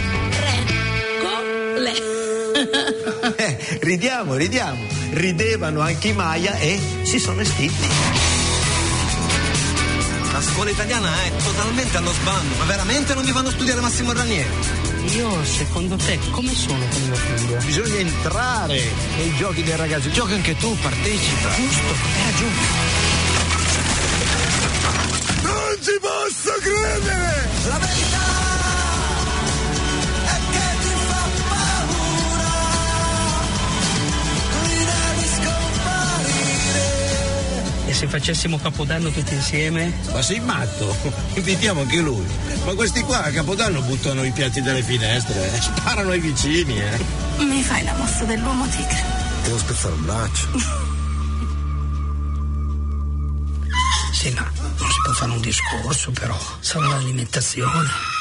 Regole! 1.10 2.06
Eh, 3.36 3.78
ridiamo, 3.80 4.36
ridiamo. 4.36 4.80
Ridevano 5.10 5.80
anche 5.80 6.08
i 6.08 6.12
Maya 6.12 6.56
e 6.58 6.80
si 7.02 7.18
sono 7.18 7.40
estinti. 7.40 7.88
La 10.32 10.40
scuola 10.40 10.70
italiana 10.70 11.10
è 11.24 11.32
totalmente 11.42 11.96
allo 11.96 12.12
sbando, 12.12 12.54
ma 12.56 12.64
veramente 12.64 13.14
non 13.14 13.24
mi 13.24 13.32
fanno 13.32 13.50
studiare 13.50 13.80
Massimo 13.80 14.12
Ranieri? 14.12 14.48
Io, 15.16 15.44
secondo 15.44 15.96
te, 15.96 16.16
come 16.30 16.54
sono 16.54 16.84
con 16.90 17.02
mio 17.02 17.14
figlio? 17.16 17.56
Bisogna 17.64 17.98
entrare 17.98 18.80
nei 19.16 19.34
giochi 19.34 19.64
dei 19.64 19.76
ragazzi. 19.76 20.12
Gioca 20.12 20.34
anche 20.34 20.56
tu, 20.56 20.76
partecipa. 20.78 21.54
Giusto, 21.56 21.92
hai 22.16 22.30
ragione. 22.30 23.17
Non 25.68 25.76
ci 25.82 25.98
posso 26.00 26.50
credere! 26.60 27.48
La 27.68 27.76
verità 27.76 28.26
è 30.24 30.38
che 30.50 30.64
ti 30.80 30.88
fa 31.04 31.22
paura. 31.44 32.48
Qui 34.62 34.72
devi 34.78 35.26
scomparire. 35.36 36.80
E 37.86 37.92
se 37.92 38.06
facessimo 38.08 38.56
Capodanno 38.56 39.10
tutti 39.10 39.34
insieme? 39.34 39.92
Ma 40.10 40.22
sei 40.22 40.40
matto? 40.40 40.96
Invitiamo 41.36 41.82
anche 41.82 41.98
lui. 41.98 42.24
Ma 42.64 42.72
questi 42.72 43.02
qua 43.02 43.24
a 43.24 43.30
Capodanno 43.30 43.82
buttano 43.82 44.24
i 44.24 44.30
piatti 44.30 44.62
dalle 44.62 44.82
finestre, 44.82 45.52
eh. 45.52 45.60
sparano 45.60 46.12
ai 46.12 46.20
vicini, 46.20 46.80
eh. 46.80 46.98
Mi 47.44 47.62
fai 47.62 47.84
la 47.84 47.92
mossa 47.92 48.24
dell'uomo 48.24 48.66
tigre. 48.68 49.04
Devo 49.42 49.58
spezzare 49.58 49.92
un 49.92 50.04
braccio. 50.06 50.86
Sì, 54.18 54.30
ma 54.30 54.50
non 54.50 54.90
si 54.90 55.00
può 55.04 55.12
fare 55.12 55.30
un 55.30 55.40
discorso 55.40 56.10
però, 56.10 56.36
sarà 56.58 56.88
l'alimentazione. 56.88 58.17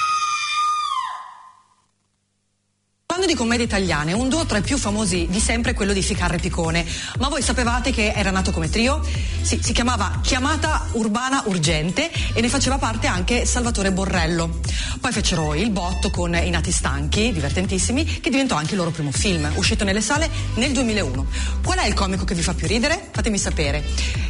Parlando 3.18 3.36
di 3.36 3.44
commedie 3.44 3.66
italiane, 3.66 4.14
un 4.14 4.30
duo 4.30 4.46
tra 4.46 4.60
i 4.60 4.62
più 4.62 4.78
famosi 4.78 5.26
di 5.28 5.40
sempre 5.40 5.72
è 5.72 5.74
quello 5.74 5.92
di 5.92 6.04
Ficarra 6.04 6.36
e 6.36 6.38
Picone. 6.38 6.86
Ma 7.18 7.30
voi 7.30 7.42
sapevate 7.42 7.90
che 7.90 8.12
era 8.16 8.30
nato 8.30 8.52
come 8.52 8.70
trio? 8.70 9.04
Sì, 9.42 9.60
si 9.60 9.74
chiamava 9.74 10.20
Chiamata 10.22 10.86
Urbana 10.92 11.42
Urgente 11.48 12.12
e 12.36 12.40
ne 12.42 12.48
faceva 12.48 12.78
parte 12.78 13.08
anche 13.08 13.44
Salvatore 13.48 13.92
Borrello. 13.92 14.60
Poi 15.02 15.12
fecero 15.12 15.56
Il 15.56 15.72
Botto 15.72 16.12
con 16.12 16.36
I 16.36 16.52
Nati 16.52 16.72
Stanchi, 16.72 17.32
divertentissimi, 17.34 18.06
che 18.20 18.30
diventò 18.30 18.54
anche 18.56 18.74
il 18.74 18.78
loro 18.78 18.92
primo 18.92 19.10
film, 19.12 19.52
uscito 19.56 19.84
nelle 19.84 20.02
sale 20.02 20.30
nel 20.58 20.72
2001. 20.74 21.26
Qual 21.64 21.80
è 21.80 21.88
il 21.88 21.96
comico 21.96 22.24
che 22.24 22.36
vi 22.36 22.44
fa 22.44 22.54
più 22.54 22.68
ridere? 22.68 23.10
Fatemi 23.12 23.40
sapere. 23.40 23.84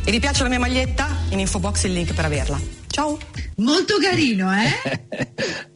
E 0.06 0.12
vi 0.12 0.20
piace 0.22 0.44
la 0.44 0.50
mia 0.50 0.60
maglietta? 0.60 1.14
In 1.32 1.40
info 1.42 1.60
box 1.60 1.84
il 1.84 1.92
link 1.92 2.14
per 2.14 2.24
averla. 2.24 2.58
Ciao! 2.88 3.18
Molto 3.58 3.98
carino, 4.00 4.50
eh? 4.58 5.76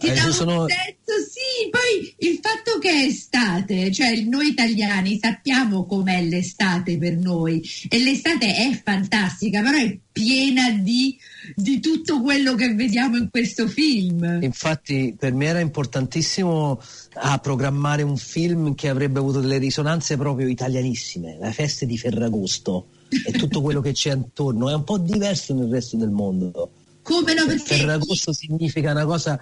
Ti 0.00 0.06
Eh, 0.08 0.14
dà 0.14 0.24
un 0.24 0.32
sono- 0.32 0.66
senso, 0.66 1.30
sì, 1.30 1.39
poi 1.68 2.14
il 2.18 2.38
fatto 2.40 2.78
che 2.78 2.90
è 2.90 3.04
estate, 3.06 3.90
cioè 3.92 4.20
noi 4.20 4.48
italiani 4.48 5.18
sappiamo 5.20 5.84
com'è 5.84 6.22
l'estate 6.22 6.96
per 6.96 7.16
noi 7.16 7.62
e 7.88 7.98
l'estate 7.98 8.46
è 8.46 8.80
fantastica, 8.82 9.60
però 9.62 9.76
è 9.76 9.98
piena 10.12 10.70
di, 10.70 11.16
di 11.54 11.80
tutto 11.80 12.20
quello 12.20 12.54
che 12.54 12.74
vediamo 12.74 13.16
in 13.16 13.28
questo 13.30 13.68
film. 13.68 14.38
Infatti 14.42 15.14
per 15.18 15.32
me 15.32 15.46
era 15.46 15.60
importantissimo 15.60 16.80
a 17.14 17.38
programmare 17.38 18.02
un 18.02 18.16
film 18.16 18.74
che 18.74 18.88
avrebbe 18.88 19.18
avuto 19.18 19.40
delle 19.40 19.58
risonanze 19.58 20.16
proprio 20.16 20.48
italianissime, 20.48 21.36
la 21.38 21.52
festa 21.52 21.84
di 21.84 21.98
Ferragosto 21.98 22.88
e 23.26 23.32
tutto 23.32 23.60
quello 23.62 23.80
che 23.80 23.92
c'è 23.92 24.10
attorno, 24.10 24.70
è 24.70 24.74
un 24.74 24.84
po' 24.84 24.98
diverso 24.98 25.54
nel 25.54 25.68
resto 25.68 25.96
del 25.96 26.10
mondo. 26.10 26.70
Come 27.02 27.34
no? 27.34 27.46
Perché 27.46 27.76
Ferragosto 27.76 28.32
significa 28.32 28.90
una 28.90 29.04
cosa 29.04 29.40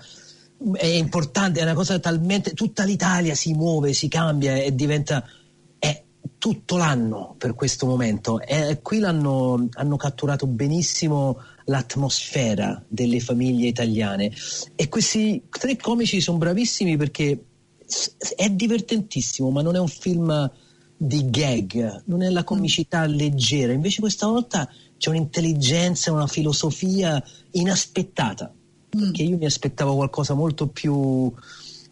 è 0.72 0.86
importante, 0.86 1.60
è 1.60 1.62
una 1.62 1.74
cosa 1.74 1.98
talmente 1.98 2.52
tutta 2.52 2.84
l'Italia 2.84 3.34
si 3.34 3.52
muove, 3.52 3.92
si 3.92 4.08
cambia 4.08 4.56
e 4.56 4.74
diventa 4.74 5.24
è 5.78 6.02
tutto 6.38 6.76
l'anno 6.76 7.34
per 7.38 7.54
questo 7.54 7.86
momento. 7.86 8.40
E 8.40 8.80
qui 8.82 8.98
l'hanno 8.98 9.68
hanno 9.72 9.96
catturato 9.96 10.46
benissimo 10.46 11.40
l'atmosfera 11.66 12.82
delle 12.88 13.20
famiglie 13.20 13.68
italiane. 13.68 14.32
E 14.74 14.88
questi 14.88 15.44
tre 15.48 15.76
comici 15.76 16.20
sono 16.20 16.38
bravissimi 16.38 16.96
perché 16.96 17.44
è 18.36 18.50
divertentissimo 18.50 19.50
ma 19.50 19.62
non 19.62 19.76
è 19.76 19.78
un 19.78 19.88
film 19.88 20.50
di 21.00 21.30
gag, 21.30 22.02
non 22.06 22.22
è 22.22 22.28
la 22.28 22.42
comicità 22.42 23.06
leggera, 23.06 23.72
invece 23.72 24.00
questa 24.00 24.26
volta 24.26 24.68
c'è 24.96 25.10
un'intelligenza, 25.10 26.12
una 26.12 26.26
filosofia 26.26 27.22
inaspettata, 27.52 28.52
perché 28.88 29.22
io 29.22 29.36
mi 29.36 29.46
aspettavo 29.46 29.94
qualcosa 29.94 30.34
molto 30.34 30.68
più, 30.68 30.94
non 30.94 31.32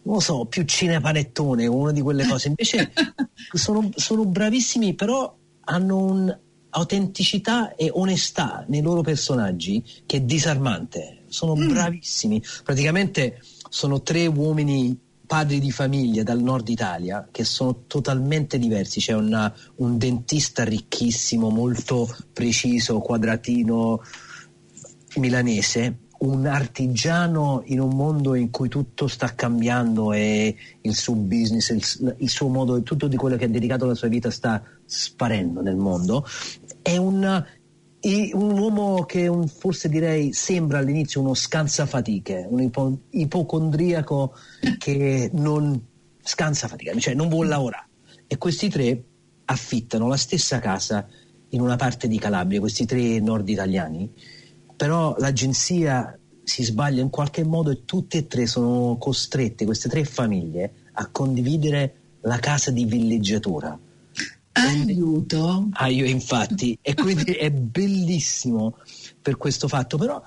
lo 0.03 0.19
so, 0.19 0.45
più 0.45 0.63
cinepanettone, 0.63 1.67
una 1.67 1.91
di 1.91 2.01
quelle 2.01 2.25
cose, 2.25 2.47
invece 2.47 2.91
sono, 3.53 3.89
sono 3.95 4.25
bravissimi, 4.25 4.93
però 4.93 5.35
hanno 5.65 5.97
un'autenticità 5.97 7.75
e 7.75 7.89
onestà 7.93 8.65
nei 8.67 8.81
loro 8.81 9.01
personaggi 9.01 9.83
che 10.05 10.17
è 10.17 10.21
disarmante, 10.21 11.23
sono 11.27 11.53
bravissimi, 11.53 12.41
praticamente 12.63 13.41
sono 13.69 14.01
tre 14.01 14.25
uomini 14.27 14.97
padri 15.27 15.59
di 15.59 15.71
famiglia 15.71 16.23
dal 16.23 16.41
nord 16.41 16.69
Italia 16.69 17.27
che 17.29 17.43
sono 17.43 17.83
totalmente 17.85 18.57
diversi. 18.57 19.01
C'è 19.01 19.13
una- 19.13 19.53
un 19.75 19.97
dentista 19.97 20.63
ricchissimo, 20.63 21.49
molto 21.49 22.07
preciso, 22.31 22.99
quadratino 22.99 24.01
milanese, 25.17 25.97
un 26.19 26.45
artigiano 26.45 27.61
in 27.65 27.79
un 27.79 27.95
mondo 27.95 28.35
in 28.35 28.49
cui 28.49 28.69
tutto 28.69 29.07
sta 29.07 29.35
cambiando 29.35 30.13
e 30.13 30.55
il 30.81 30.95
suo 30.95 31.13
business, 31.15 31.69
il, 31.69 32.15
il 32.19 32.29
suo 32.29 32.47
modo, 32.47 32.81
tutto 32.81 33.07
di 33.07 33.15
quello 33.15 33.35
che 33.35 33.45
ha 33.45 33.49
dedicato 33.49 33.85
la 33.85 33.95
sua 33.95 34.07
vita 34.07 34.31
sta 34.31 34.63
sparendo 34.85 35.61
nel 35.61 35.75
mondo. 35.75 36.25
È 36.81 36.97
un, 36.97 37.45
un 38.01 38.59
uomo 38.59 39.03
che 39.05 39.27
un- 39.27 39.47
forse 39.47 39.89
direi 39.89 40.33
sembra 40.33 40.79
all'inizio 40.79 41.21
uno 41.21 41.33
scansafatiche, 41.33 42.47
un 42.49 42.61
ipo- 42.61 42.99
ipocondriaco 43.11 44.33
che 44.77 45.29
non 45.33 45.79
scansa 46.21 46.67
fatica, 46.67 46.97
cioè 46.97 47.13
non 47.13 47.29
vuole 47.29 47.49
lavorare. 47.49 47.87
E 48.27 48.37
questi 48.37 48.69
tre 48.69 49.03
affittano 49.45 50.07
la 50.07 50.17
stessa 50.17 50.59
casa 50.59 51.07
in 51.49 51.61
una 51.61 51.77
parte 51.77 52.07
di 52.07 52.19
Calabria, 52.19 52.59
questi 52.59 52.85
tre 52.85 53.19
nord 53.19 53.47
italiani, 53.47 54.11
però 54.77 55.15
l'agenzia 55.17 56.17
si 56.43 56.63
sbaglia 56.63 57.01
in 57.01 57.09
qualche 57.09 57.43
modo 57.43 57.71
e 57.71 57.83
tutte 57.83 58.19
e 58.19 58.27
tre 58.27 58.45
sono 58.47 58.95
costrette, 58.97 59.65
queste 59.65 59.89
tre 59.89 60.05
famiglie, 60.05 60.71
a 60.93 61.07
condividere 61.07 61.95
la 62.21 62.37
casa 62.37 62.71
di 62.71 62.85
villeggiatura. 62.85 63.77
aiuto. 64.53 65.67
Ah, 65.73 65.87
io 65.87 66.05
infatti, 66.05 66.77
e 66.81 66.93
quindi 66.93 67.33
è 67.33 67.51
bellissimo 67.51 68.77
per 69.21 69.37
questo 69.37 69.67
fatto, 69.67 69.97
però 69.97 70.21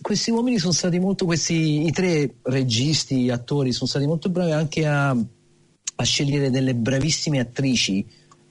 questi 0.00 0.30
uomini 0.30 0.58
sono 0.58 0.72
stati 0.72 0.98
molto, 0.98 1.24
questi, 1.24 1.86
i 1.86 1.90
tre 1.90 2.36
registi, 2.42 3.30
attori, 3.30 3.72
sono 3.72 3.88
stati 3.88 4.06
molto 4.06 4.28
bravi 4.28 4.52
anche 4.52 4.86
a, 4.86 5.10
a 5.10 6.04
scegliere 6.04 6.50
delle 6.50 6.74
bravissime 6.74 7.40
attrici 7.40 8.06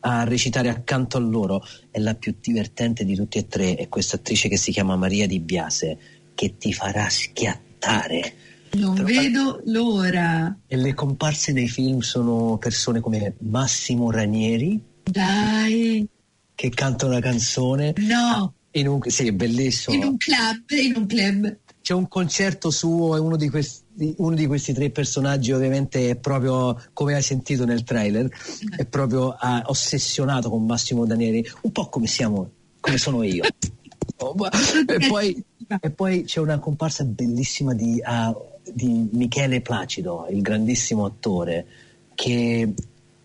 a 0.05 0.23
recitare 0.23 0.69
accanto 0.69 1.17
a 1.17 1.19
loro. 1.19 1.65
E 1.91 1.99
la 1.99 2.15
più 2.15 2.35
divertente 2.39 3.05
di 3.05 3.15
tutti 3.15 3.37
e 3.37 3.47
tre. 3.47 3.75
È 3.75 3.89
questa 3.89 4.17
attrice 4.17 4.47
che 4.47 4.57
si 4.57 4.71
chiama 4.71 4.95
Maria 4.95 5.27
Di 5.27 5.39
Biase 5.39 5.97
che 6.33 6.57
ti 6.57 6.73
farà 6.73 7.09
schiattare. 7.09 8.33
Non 8.73 9.03
vedo 9.03 9.61
l'ora. 9.65 10.57
e 10.65 10.77
le 10.77 10.93
comparse 10.95 11.51
nei 11.51 11.67
film 11.67 11.99
sono 11.99 12.57
persone 12.57 12.99
come 13.01 13.35
Massimo 13.39 14.09
Ranieri. 14.09 14.81
Dai, 15.03 16.07
che 16.55 16.69
canta 16.69 17.05
una 17.05 17.19
canzone. 17.19 17.93
No, 17.97 18.53
in 18.71 18.87
un, 18.87 18.99
sì, 19.05 19.27
è 19.27 19.31
bellissimo. 19.31 19.95
In 19.95 20.03
un 20.03 20.17
club, 20.17 20.69
in 20.69 20.93
un 20.95 21.05
club. 21.05 21.57
c'è 21.81 21.93
un 21.93 22.07
concerto 22.07 22.71
suo 22.71 23.15
e 23.15 23.19
uno 23.19 23.35
di, 23.35 23.49
questi, 23.49 23.82
uno 24.17 24.35
di 24.35 24.47
questi 24.47 24.73
tre 24.73 24.89
personaggi 24.89 25.51
ovviamente 25.51 26.09
è 26.09 26.15
proprio 26.15 26.81
come 26.93 27.13
hai 27.13 27.21
sentito 27.21 27.65
nel 27.65 27.83
trailer 27.83 28.29
è 28.75 28.85
proprio 28.85 29.35
ah, 29.37 29.61
ossessionato 29.65 30.49
con 30.49 30.65
Massimo 30.65 31.05
Danieri 31.05 31.47
un 31.61 31.71
po' 31.71 31.89
come 31.89 32.07
siamo 32.07 32.49
come 32.83 32.97
sono 32.97 33.23
io. 33.23 33.43
E, 33.43 35.07
poi, 35.07 35.43
e 35.79 35.89
poi 35.89 36.23
c'è 36.25 36.41
una 36.41 36.59
comparsa 36.59 37.05
bellissima 37.05 37.73
di, 37.73 38.01
ah, 38.03 38.35
di 38.69 39.07
Michele 39.13 39.61
Placido 39.61 40.27
il 40.29 40.41
grandissimo 40.41 41.05
attore 41.05 41.65
che 42.13 42.73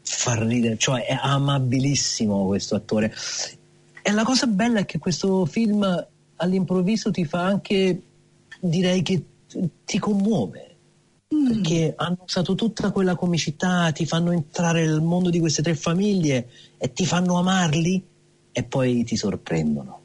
fa 0.03 0.43
ridere 0.43 0.79
cioè 0.79 1.05
è 1.05 1.19
amabilissimo 1.21 2.47
questo 2.47 2.77
attore. 2.77 3.13
E 4.01 4.13
la 4.13 4.23
cosa 4.23 4.47
bella 4.47 4.81
è 4.81 4.85
che 4.85 4.99
questo 4.99 5.45
film 5.45 6.07
all'improvviso 6.37 7.11
ti 7.11 7.25
fa 7.25 7.45
anche, 7.45 8.01
direi 8.61 9.03
che 9.03 9.23
ti 9.85 9.99
commuove. 9.99 10.77
Perché 11.29 11.93
hanno 11.97 12.25
usato 12.25 12.55
tutta 12.55 12.91
quella 12.91 13.15
comicità, 13.15 13.91
ti 13.93 14.07
fanno 14.07 14.33
entrare 14.33 14.87
nel 14.87 15.03
mondo 15.03 15.29
di 15.29 15.39
queste 15.41 15.63
tre 15.63 15.75
famiglie 15.75 16.49
e 16.79 16.93
ti 16.93 17.05
fanno 17.05 17.39
amarli 17.39 18.03
e 18.51 18.63
poi 18.65 19.05
ti 19.05 19.17
sorprendono. 19.17 20.03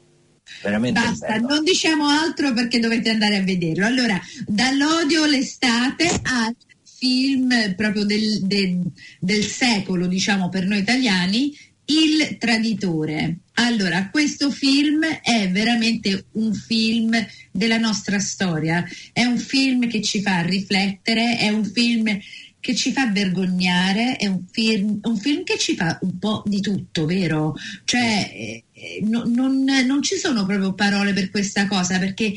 Veramente 0.62 1.00
Basta, 1.00 1.36
non 1.38 1.64
diciamo 1.64 2.06
altro 2.06 2.52
perché 2.52 2.78
dovete 2.78 3.08
andare 3.10 3.36
a 3.36 3.42
vederlo. 3.42 3.86
Allora, 3.86 4.20
dall'odio 4.46 5.24
l'estate 5.24 6.08
al 6.22 6.54
film 6.82 7.74
proprio 7.74 8.04
del, 8.04 8.42
del- 8.42 8.90
del 9.18 9.44
secolo, 9.44 10.06
diciamo 10.06 10.48
per 10.50 10.66
noi 10.66 10.78
italiani, 10.80 11.56
Il 11.86 12.36
Traditore. 12.38 13.38
Allora, 13.56 14.08
questo 14.10 14.50
film 14.50 15.04
è 15.04 15.48
veramente 15.50 16.26
un 16.32 16.52
film 16.52 17.14
della 17.52 17.78
nostra 17.78 18.18
storia, 18.18 18.84
è 19.12 19.24
un 19.24 19.38
film 19.38 19.86
che 19.86 20.02
ci 20.02 20.20
fa 20.20 20.40
riflettere, 20.40 21.36
è 21.36 21.50
un 21.50 21.64
film 21.64 22.18
che 22.58 22.74
ci 22.74 22.92
fa 22.92 23.10
vergognare, 23.10 24.16
è 24.16 24.26
un 24.26 24.44
film, 24.50 24.98
un 25.02 25.16
film 25.18 25.44
che 25.44 25.58
ci 25.58 25.76
fa 25.76 25.98
un 26.00 26.18
po' 26.18 26.42
di 26.46 26.60
tutto, 26.60 27.04
vero? 27.04 27.54
Cioè, 27.84 28.32
eh, 28.32 28.64
eh, 28.72 29.00
no- 29.02 29.24
non, 29.26 29.62
non 29.62 30.02
ci 30.02 30.16
sono 30.16 30.46
proprio 30.46 30.72
parole 30.72 31.12
per 31.12 31.30
questa 31.30 31.66
cosa, 31.68 31.98
perché 31.98 32.32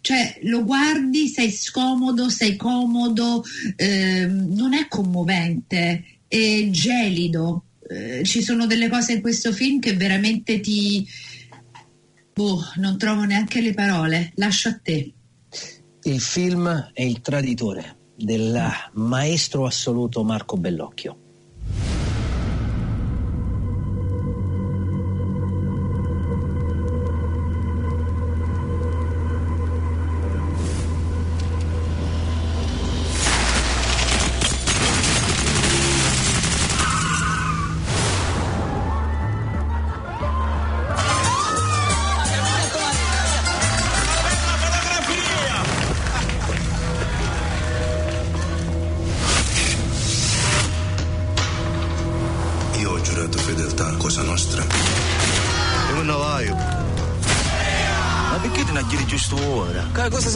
cioè, 0.00 0.40
lo 0.42 0.64
guardi, 0.64 1.28
sei 1.28 1.50
scomodo, 1.50 2.28
sei 2.28 2.56
comodo, 2.56 3.44
ehm, 3.76 4.52
non 4.54 4.74
è 4.74 4.88
commovente, 4.88 6.04
è 6.26 6.68
gelido. 6.70 7.64
Eh, 7.90 8.22
ci 8.24 8.40
sono 8.40 8.66
delle 8.66 8.88
cose 8.88 9.14
in 9.14 9.20
questo 9.20 9.52
film 9.52 9.80
che 9.80 9.94
veramente 9.94 10.60
ti... 10.60 11.04
Boh, 12.32 12.62
non 12.76 12.96
trovo 12.96 13.24
neanche 13.24 13.60
le 13.60 13.74
parole, 13.74 14.30
lascio 14.36 14.68
a 14.68 14.78
te. 14.80 15.12
Il 16.04 16.20
film 16.20 16.90
è 16.92 17.02
Il 17.02 17.20
Traditore 17.20 17.98
del 18.16 18.62
maestro 18.92 19.66
assoluto 19.66 20.22
Marco 20.22 20.56
Bellocchio. 20.56 21.29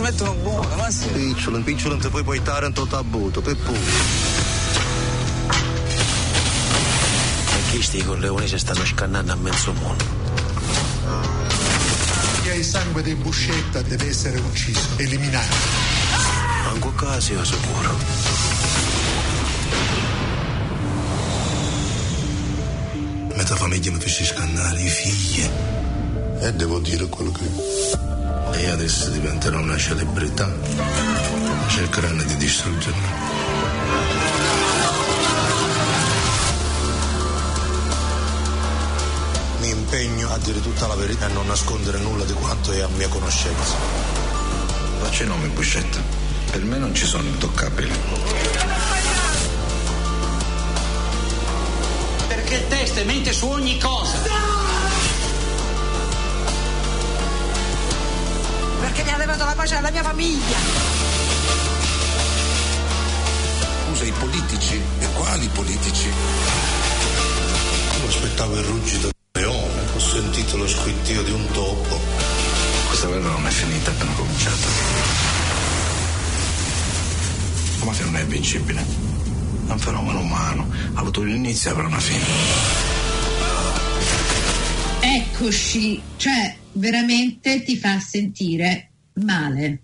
Mettono 0.04 0.34
buone, 0.34 0.76
ma 0.76 0.90
sì. 0.90 1.08
Picciolo, 1.08 1.62
picciolo 1.62 1.94
non 1.94 2.02
ti 2.02 2.08
puoi 2.11 2.23
portare 2.23 2.66
in 2.66 2.75
tutto 2.75 2.99
abuto, 2.99 3.40
per 3.40 3.56
pure. 3.56 3.78
E 7.56 7.70
chi 7.70 7.82
sti 7.82 8.04
con 8.04 8.20
leoni 8.20 8.46
si 8.46 8.58
stanno 8.58 8.84
scannando 8.84 9.32
a 9.32 9.37
mezzo 9.37 9.73
mondo? 9.73 10.04
Chi 12.42 12.50
ha 12.50 12.54
il 12.54 12.64
sangue 12.64 13.02
di 13.02 13.14
Buscetta 13.14 13.80
deve 13.80 14.08
essere 14.08 14.38
ucciso, 14.40 14.80
eliminato. 14.96 15.56
Manco 16.66 16.92
caso 16.92 17.32
io 17.32 17.44
sicuro. 17.44 17.96
Metà 23.34 23.56
famiglia 23.56 23.90
mi 23.90 24.00
fece 24.00 24.25
scannare, 24.25 24.82
i 24.82 24.88
figli. 24.88 25.49
E 26.40 26.52
devo 26.52 26.78
dire 26.80 27.06
quello 27.08 27.32
che... 27.32 28.24
E 28.53 28.69
adesso 28.69 29.11
diventerò 29.11 29.59
una 29.59 29.77
celebrità. 29.77 30.51
Cercheranno 31.69 32.23
di 32.23 32.37
distruggermi. 32.37 33.09
Mi 39.61 39.69
impegno 39.69 40.31
a 40.31 40.39
dire 40.39 40.61
tutta 40.61 40.87
la 40.87 40.95
verità 40.95 41.27
e 41.27 41.31
a 41.31 41.33
non 41.33 41.47
nascondere 41.47 41.99
nulla 41.99 42.25
di 42.25 42.33
quanto 42.35 42.73
è 42.73 42.81
a 42.81 42.89
mia 42.89 43.09
conoscenza. 43.09 43.75
Faccio 45.01 45.23
i 45.23 45.27
nomi, 45.27 45.49
Buscetta. 45.49 45.99
Per 46.51 46.63
me 46.63 46.79
non 46.79 46.95
ci 46.95 47.07
sono 47.07 47.27
intoccabili. 47.27 47.93
Perché 52.29 52.55
il 52.55 52.69
teste 52.69 53.05
mente 53.05 53.33
su 53.33 53.49
ogni 53.49 53.79
cosa. 53.79 54.53
Levato 59.35 59.50
la 59.50 59.57
pace 59.57 59.75
alla 59.75 59.91
mia 59.91 60.03
famiglia. 60.05 60.59
Usa 63.91 64.05
i 64.05 64.12
politici. 64.12 64.81
E 65.00 65.07
quali 65.12 65.49
politici? 65.49 66.07
Io 68.00 68.07
aspettavo 68.07 68.57
il 68.57 68.64
ruggito 68.64 69.09
del 69.09 69.43
leone, 69.43 69.83
ho 69.93 69.99
sentito 69.99 70.57
lo 70.57 70.69
squittio 70.69 71.23
di 71.25 71.33
un 71.33 71.45
topo. 71.50 72.00
Questa 72.87 73.09
guerra 73.09 73.31
non 73.31 73.45
è 73.45 73.50
finita, 73.50 73.91
è 73.91 73.95
appena 73.95 74.12
cominciata. 74.12 74.67
La 77.81 77.85
mafia 77.87 78.05
non 78.05 78.17
è 78.17 78.21
invincibile. 78.21 78.87
È 79.67 79.73
un 79.73 79.79
fenomeno 79.81 80.21
umano. 80.21 80.71
Ha 80.95 81.00
avuto 81.00 81.23
un 81.23 81.31
inizio 81.31 81.71
e 81.71 81.73
avrà 81.73 81.88
una 81.88 81.99
fine. 81.99 82.25
Eccoci, 85.00 86.00
cioè 86.19 86.57
veramente 86.71 87.64
ti 87.64 87.76
fa 87.76 87.99
sentire 87.99 88.91
male. 89.14 89.83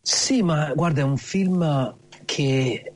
Sì, 0.00 0.42
ma 0.42 0.72
guarda, 0.74 1.00
è 1.00 1.04
un 1.04 1.16
film 1.16 1.96
che 2.24 2.92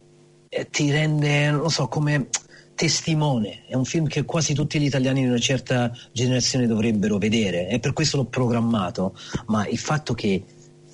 eh, 0.49 0.71
ti 0.71 0.91
rende, 0.91 1.51
non 1.51 1.71
so, 1.71 1.89
come 1.89 2.29
testimone. 2.75 3.67
È 3.67 3.75
un 3.75 3.85
film 3.85 4.07
che 4.07 4.25
quasi 4.25 4.55
tutti 4.55 4.79
gli 4.79 4.85
italiani 4.85 5.23
di 5.23 5.29
una 5.29 5.39
certa 5.39 5.93
generazione 6.13 6.67
dovrebbero 6.67 7.19
vedere. 7.19 7.69
E 7.69 7.81
per 7.81 7.93
questo 7.93 8.19
l'ho 8.19 8.27
programmato. 8.27 9.17
Ma 9.47 9.67
il 9.67 9.79
fatto 9.79 10.15
che 10.15 10.45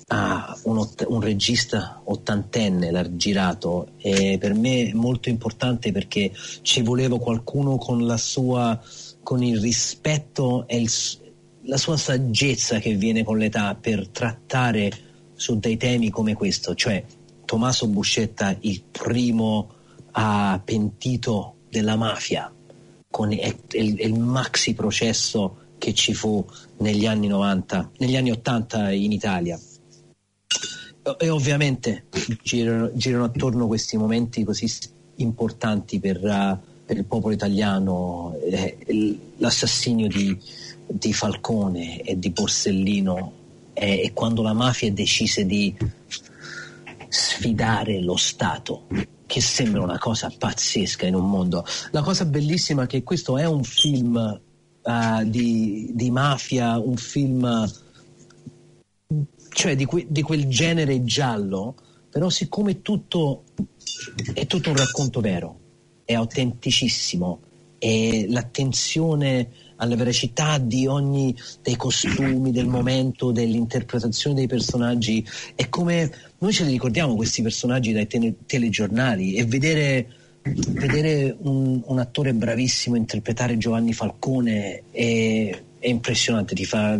ah, 0.07 0.57
un, 0.63 0.87
un 1.07 1.21
regista 1.21 2.01
ottantenne 2.03 2.91
l'ha 2.91 3.15
girato 3.15 3.89
è 3.97 4.37
per 4.37 4.53
me 4.53 4.91
molto 4.93 5.29
importante 5.29 5.91
perché 5.91 6.31
ci 6.61 6.81
voleva 6.81 7.19
qualcuno 7.19 7.77
con 7.77 8.05
la 8.05 8.17
sua 8.17 8.79
con 9.21 9.41
il 9.41 9.59
rispetto 9.59 10.67
e 10.67 10.79
il 10.79 10.89
la 11.65 11.77
sua 11.77 11.97
saggezza 11.97 12.79
che 12.79 12.95
viene 12.95 13.23
con 13.23 13.37
l'età 13.37 13.75
per 13.75 14.07
trattare 14.09 14.91
su 15.33 15.59
dei 15.59 15.77
temi 15.77 16.09
come 16.09 16.33
questo, 16.33 16.75
cioè 16.75 17.03
Tommaso 17.45 17.87
Buscetta, 17.87 18.55
il 18.61 18.81
primo 18.83 19.69
ah, 20.11 20.59
pentito 20.63 21.55
della 21.69 21.95
mafia, 21.95 22.51
con 23.09 23.31
il, 23.31 23.55
il- 23.71 24.19
maxi 24.19 24.73
processo 24.73 25.57
che 25.77 25.93
ci 25.93 26.13
fu 26.13 26.43
negli 26.77 27.05
anni 27.05 27.27
90, 27.27 27.91
negli 27.97 28.15
anni 28.15 28.31
80 28.31 28.91
in 28.91 29.11
Italia. 29.11 29.59
E 31.19 31.29
ovviamente 31.29 32.05
girano, 32.41 32.91
girano 32.93 33.25
attorno 33.25 33.67
questi 33.67 33.97
momenti 33.97 34.43
così 34.43 34.67
importanti 35.17 35.99
per, 35.99 36.19
uh, 36.23 36.74
per 36.85 36.97
il 36.97 37.05
popolo 37.05 37.33
italiano, 37.33 38.37
eh, 38.43 39.17
l'assassinio 39.37 40.07
di, 40.07 40.37
di 40.87 41.13
Falcone 41.13 42.01
e 42.01 42.19
di 42.19 42.29
Borsellino 42.29 43.31
eh, 43.73 44.01
e 44.03 44.13
quando 44.13 44.41
la 44.41 44.53
mafia 44.53 44.91
decise 44.91 45.45
di 45.45 45.75
sfidare 47.07 48.01
lo 48.01 48.17
Stato, 48.17 48.83
che 49.25 49.41
sembra 49.41 49.81
una 49.81 49.97
cosa 49.97 50.31
pazzesca 50.37 51.07
in 51.07 51.15
un 51.15 51.29
mondo. 51.29 51.65
La 51.91 52.03
cosa 52.03 52.25
bellissima 52.25 52.83
è 52.83 52.87
che 52.87 53.03
questo 53.03 53.37
è 53.37 53.45
un 53.45 53.63
film 53.63 54.41
uh, 54.83 55.23
di, 55.25 55.89
di 55.93 56.11
mafia, 56.11 56.77
un 56.77 56.97
film 56.97 57.67
cioè 59.49 59.75
di, 59.75 59.85
que- 59.85 60.05
di 60.09 60.21
quel 60.21 60.47
genere 60.47 61.03
giallo, 61.03 61.75
però 62.09 62.29
siccome 62.29 62.81
tutto 62.81 63.43
è 64.33 64.45
tutto 64.45 64.69
un 64.69 64.75
racconto 64.75 65.21
vero, 65.21 65.59
è 66.05 66.13
autenticissimo 66.13 67.39
e 67.79 68.27
l'attenzione 68.29 69.49
alla 69.77 69.95
veracità 69.95 70.57
di 70.57 70.87
ogni 70.87 71.35
dei 71.61 71.75
costumi, 71.75 72.51
del 72.51 72.67
momento, 72.67 73.31
dell'interpretazione 73.31 74.35
dei 74.35 74.47
personaggi 74.47 75.25
è 75.53 75.67
come 75.67 76.11
noi 76.37 76.53
ce 76.53 76.63
li 76.63 76.71
ricordiamo 76.71 77.15
questi 77.15 77.41
personaggi 77.41 77.91
dai 77.91 78.07
tele- 78.07 78.35
telegiornali 78.45 79.33
e 79.35 79.45
vedere, 79.45 80.07
vedere 80.41 81.35
un, 81.39 81.81
un 81.83 81.99
attore 81.99 82.33
bravissimo 82.33 82.95
interpretare 82.95 83.57
Giovanni 83.57 83.93
Falcone 83.93 84.83
è, 84.91 85.61
è 85.79 85.87
impressionante, 85.87 86.55
ti 86.55 86.65
fa, 86.65 86.97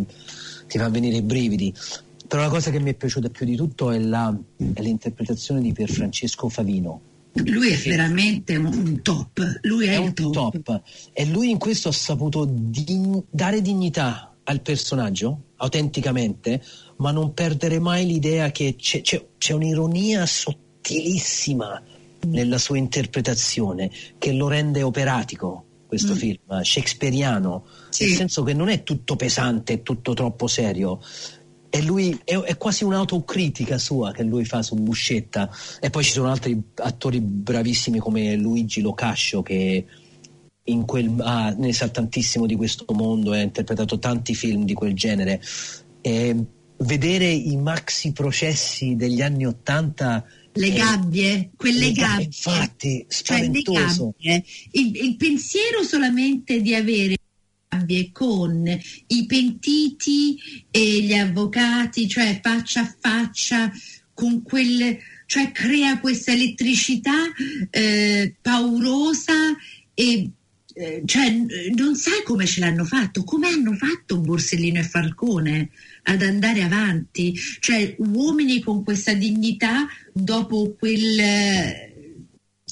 ti 0.67 0.77
fa 0.77 0.89
venire 0.89 1.17
i 1.17 1.21
brividi. 1.21 1.73
Però 2.27 2.41
la 2.41 2.49
cosa 2.49 2.71
che 2.71 2.79
mi 2.79 2.89
è 2.91 2.95
piaciuta 2.95 3.29
più 3.29 3.45
di 3.45 3.55
tutto 3.55 3.91
è, 3.91 3.99
la- 3.99 4.35
è 4.73 4.81
l'interpretazione 4.81 5.61
di 5.61 5.71
Pierfrancesco 5.71 6.49
Favino. 6.49 7.01
Lui 7.43 7.71
è 7.71 7.77
veramente 7.77 8.55
un 8.55 9.01
top, 9.01 9.59
lui 9.63 9.87
è, 9.87 9.93
È 9.93 9.97
un 9.97 10.13
top. 10.13 10.61
top 10.61 10.81
e 11.11 11.25
lui 11.25 11.49
in 11.49 11.57
questo 11.57 11.89
ha 11.89 11.91
saputo 11.91 12.45
di- 12.49 13.21
dare 13.29 13.61
dignità 13.61 14.35
al 14.43 14.61
personaggio 14.61 15.47
autenticamente, 15.57 16.61
ma 16.97 17.11
non 17.11 17.33
perdere 17.33 17.79
mai 17.79 18.05
l'idea 18.05 18.51
che 18.51 18.75
c'è, 18.77 19.01
c'è- 19.01 19.25
c'è 19.37 19.53
un'ironia 19.53 20.25
sottilissima 20.25 21.81
nella 22.27 22.57
sua 22.57 22.77
interpretazione 22.77 23.91
che 24.17 24.31
lo 24.31 24.47
rende 24.47 24.81
operatico 24.81 25.63
questo 25.87 26.13
Mm. 26.13 26.17
film, 26.17 26.61
shakespeariano, 26.63 27.65
Sì. 27.89 28.05
nel 28.05 28.13
senso 28.15 28.43
che 28.43 28.53
non 28.53 28.69
è 28.69 28.83
tutto 28.83 29.15
pesante, 29.15 29.81
tutto 29.83 30.13
troppo 30.13 30.47
serio. 30.47 30.99
E 31.75 31.81
lui 31.81 32.17
è, 32.23 32.37
è 32.37 32.55
quasi 32.55 32.85
un'autocritica 32.85 33.77
sua 33.77 34.13
che 34.13 34.23
lui 34.23 34.45
fa 34.45 34.61
su 34.61 34.75
Buscetta. 34.75 35.49
E 35.81 35.89
poi 35.89 36.05
ci 36.05 36.11
sono 36.11 36.29
altri 36.31 36.57
attori 36.75 37.19
bravissimi 37.19 37.99
come 37.99 38.37
Luigi 38.37 38.79
Locascio 38.79 39.41
che 39.41 39.85
in 40.63 40.85
quel, 40.85 41.13
ah, 41.19 41.49
ne 41.49 41.73
sa 41.73 41.89
tantissimo 41.89 42.45
di 42.45 42.55
questo 42.55 42.85
mondo 42.93 43.33
e 43.33 43.39
ha 43.39 43.41
interpretato 43.41 43.99
tanti 43.99 44.33
film 44.35 44.63
di 44.63 44.73
quel 44.73 44.93
genere. 44.93 45.41
E 45.99 46.45
vedere 46.77 47.27
i 47.27 47.57
maxi 47.57 48.13
processi 48.13 48.95
degli 48.95 49.21
anni 49.21 49.45
Ottanta 49.45 50.23
Le 50.53 50.71
gabbie, 50.71 51.51
quelle 51.57 51.87
le 51.87 51.91
ga- 51.91 52.07
gabbie. 52.07 52.23
Infatti, 52.23 53.05
Cioè, 53.09 53.37
spaventoso. 53.37 54.13
gabbie. 54.17 54.45
Il, 54.71 54.95
il 54.95 55.17
pensiero 55.17 55.83
solamente 55.83 56.61
di 56.61 56.73
avere 56.73 57.15
gabbie 57.75 58.11
con 58.11 58.65
i 59.07 59.25
pentiti 59.25 60.37
e 60.71 61.01
gli 61.01 61.13
avvocati, 61.13 62.07
cioè 62.07 62.39
faccia 62.41 62.81
a 62.81 62.95
faccia 62.99 63.71
con 64.13 64.41
quel, 64.43 64.97
cioè 65.25 65.51
crea 65.51 65.99
questa 65.99 66.31
elettricità 66.31 67.23
eh, 67.69 68.35
paurosa 68.41 69.33
e 69.93 70.29
eh, 70.77 71.03
cioè, 71.05 71.31
non 71.73 71.95
sai 71.95 72.21
come 72.25 72.45
ce 72.45 72.59
l'hanno 72.59 72.83
fatto, 72.83 73.23
come 73.23 73.47
hanno 73.47 73.73
fatto 73.73 74.19
Borsellino 74.19 74.79
e 74.79 74.83
Falcone 74.83 75.69
ad 76.03 76.21
andare 76.21 76.63
avanti, 76.63 77.33
cioè 77.59 77.95
uomini 77.99 78.61
con 78.61 78.83
questa 78.83 79.13
dignità 79.13 79.87
dopo 80.11 80.75
quel 80.77 81.93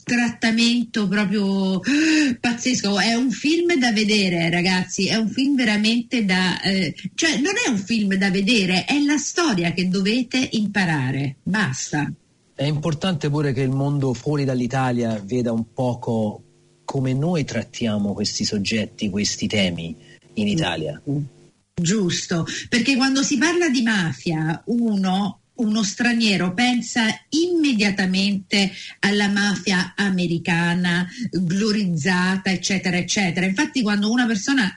trattamento 0.03 1.07
proprio 1.07 1.79
pazzesco. 2.39 2.99
È 2.99 3.13
un 3.13 3.31
film 3.31 3.77
da 3.77 3.91
vedere, 3.91 4.49
ragazzi, 4.49 5.07
è 5.07 5.15
un 5.15 5.29
film 5.29 5.55
veramente 5.55 6.25
da... 6.25 6.61
eh, 6.61 6.93
cioè 7.15 7.37
non 7.39 7.53
è 7.65 7.69
un 7.69 7.77
film 7.77 8.15
da 8.15 8.29
vedere, 8.29 8.85
è 8.85 8.99
la 8.99 9.17
storia 9.17 9.73
che 9.73 9.87
dovete 9.87 10.49
imparare, 10.51 11.37
basta. 11.43 12.11
È 12.55 12.63
importante 12.63 13.29
pure 13.29 13.51
che 13.53 13.61
il 13.61 13.71
mondo 13.71 14.13
fuori 14.13 14.45
dall'Italia 14.45 15.19
veda 15.23 15.51
un 15.51 15.73
poco 15.73 16.43
come 16.85 17.13
noi 17.13 17.43
trattiamo 17.43 18.13
questi 18.13 18.45
soggetti, 18.45 19.09
questi 19.09 19.47
temi. 19.47 19.95
in 20.35 20.47
Italia. 20.47 21.01
Giusto, 21.75 22.45
perché 22.69 22.95
quando 22.95 23.23
si 23.23 23.37
parla 23.37 23.69
di 23.69 23.81
mafia, 23.81 24.61
uno, 24.67 25.41
uno 25.55 25.83
straniero 25.83 26.53
pensa 26.53 27.05
immediatamente 27.29 28.71
alla 28.99 29.27
mafia 29.27 29.93
americana, 29.95 31.07
glorizzata, 31.31 32.49
eccetera, 32.49 32.97
eccetera. 32.97 33.45
Infatti 33.45 33.81
quando 33.81 34.09
una 34.09 34.25
persona 34.25 34.75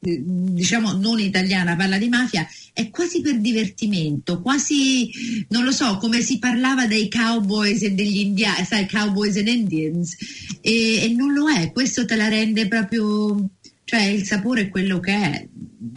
eh, 0.00 0.22
diciamo 0.22 0.92
non 0.92 1.18
italiana 1.20 1.74
parla 1.74 1.96
di 1.96 2.08
mafia 2.08 2.46
è 2.72 2.90
quasi 2.90 3.20
per 3.22 3.38
divertimento, 3.38 4.42
quasi 4.42 5.10
non 5.48 5.64
lo 5.64 5.72
so, 5.72 5.96
come 5.96 6.20
si 6.20 6.38
parlava 6.38 6.86
dei 6.86 7.08
cowboys 7.08 7.82
e 7.82 7.92
degli 7.92 8.18
indiani, 8.18 8.64
sai, 8.64 8.86
cowboys 8.86 9.36
and 9.36 9.48
Indians 9.48 10.16
e, 10.60 11.04
e 11.04 11.08
non 11.14 11.32
lo 11.32 11.48
è, 11.50 11.72
questo 11.72 12.04
te 12.04 12.16
la 12.16 12.28
rende 12.28 12.68
proprio, 12.68 13.48
cioè 13.84 14.02
il 14.02 14.24
sapore 14.24 14.62
è 14.62 14.68
quello 14.68 15.00
che 15.00 15.12
è, 15.12 15.48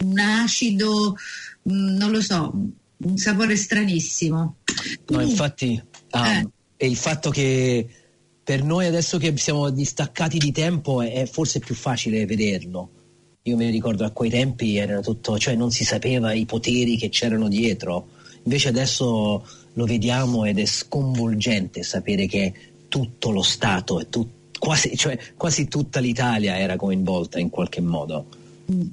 un 0.04 0.18
acido, 0.18 1.16
mm, 1.70 1.96
non 1.96 2.10
lo 2.10 2.22
so, 2.22 2.52
un 3.02 3.16
sapore 3.16 3.56
stranissimo. 3.56 4.56
No, 5.08 5.20
infatti, 5.20 5.80
ah, 6.10 6.48
e 6.76 6.86
il 6.86 6.96
fatto 6.96 7.30
che 7.30 7.86
per 8.42 8.62
noi 8.62 8.86
adesso 8.86 9.18
che 9.18 9.36
siamo 9.36 9.70
distaccati 9.70 10.38
di 10.38 10.52
tempo 10.52 11.02
è, 11.02 11.12
è 11.12 11.26
forse 11.26 11.60
più 11.60 11.74
facile 11.74 12.26
vederlo. 12.26 12.90
Io 13.42 13.56
mi 13.56 13.70
ricordo 13.70 14.04
a 14.04 14.10
quei 14.10 14.28
tempi 14.28 14.76
era 14.76 15.00
tutto, 15.00 15.38
cioè 15.38 15.54
non 15.54 15.70
si 15.70 15.84
sapeva 15.84 16.32
i 16.32 16.44
poteri 16.44 16.96
che 16.96 17.08
c'erano 17.08 17.48
dietro. 17.48 18.08
Invece 18.42 18.68
adesso 18.68 19.46
lo 19.72 19.84
vediamo 19.84 20.44
ed 20.44 20.58
è 20.58 20.66
sconvolgente 20.66 21.82
sapere 21.82 22.26
che 22.26 22.52
tutto 22.88 23.30
lo 23.30 23.42
Stato 23.42 24.00
e 24.00 24.08
tut- 24.08 24.58
quasi, 24.58 24.96
cioè, 24.96 25.18
quasi 25.36 25.68
tutta 25.68 26.00
l'Italia 26.00 26.58
era 26.58 26.76
coinvolta 26.76 27.38
in 27.38 27.48
qualche 27.48 27.80
modo. 27.80 28.26
Mm. 28.70 28.88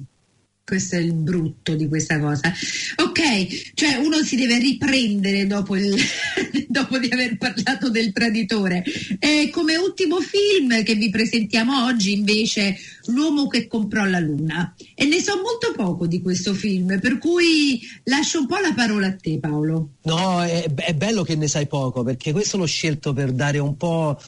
Questo 0.68 0.96
è 0.96 0.98
il 0.98 1.14
brutto 1.14 1.74
di 1.74 1.88
questa 1.88 2.20
cosa. 2.20 2.52
Ok, 2.96 3.72
cioè 3.72 3.94
uno 3.94 4.22
si 4.22 4.36
deve 4.36 4.58
riprendere 4.58 5.46
dopo, 5.46 5.76
il, 5.76 5.96
dopo 6.68 6.98
di 6.98 7.08
aver 7.10 7.38
parlato 7.38 7.88
del 7.88 8.12
traditore. 8.12 8.84
E 9.18 9.48
come 9.50 9.78
ultimo 9.78 10.20
film 10.20 10.82
che 10.82 10.94
vi 10.94 11.08
presentiamo 11.08 11.86
oggi 11.86 12.12
invece 12.12 12.76
L'uomo 13.06 13.46
che 13.46 13.66
comprò 13.66 14.04
la 14.04 14.18
luna. 14.18 14.74
E 14.94 15.06
ne 15.06 15.22
so 15.22 15.36
molto 15.36 15.72
poco 15.74 16.06
di 16.06 16.20
questo 16.20 16.52
film, 16.52 17.00
per 17.00 17.16
cui 17.16 17.80
lascio 18.04 18.40
un 18.40 18.46
po' 18.46 18.58
la 18.58 18.74
parola 18.74 19.06
a 19.06 19.16
te 19.16 19.38
Paolo. 19.38 19.92
No, 20.02 20.42
è, 20.42 20.70
è 20.74 20.94
bello 20.94 21.22
che 21.22 21.34
ne 21.34 21.48
sai 21.48 21.66
poco, 21.66 22.02
perché 22.02 22.32
questo 22.32 22.58
l'ho 22.58 22.66
scelto 22.66 23.14
per 23.14 23.32
dare 23.32 23.56
un 23.56 23.74
po' 23.78 24.20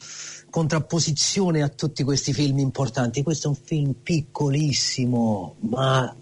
contrapposizione 0.49 1.61
a 1.61 1.69
tutti 1.69 2.03
questi 2.03 2.33
film 2.33 2.57
importanti. 2.57 3.21
Questo 3.21 3.47
è 3.47 3.49
un 3.49 3.57
film 3.63 3.93
piccolissimo, 4.01 5.57
ma 5.69 6.15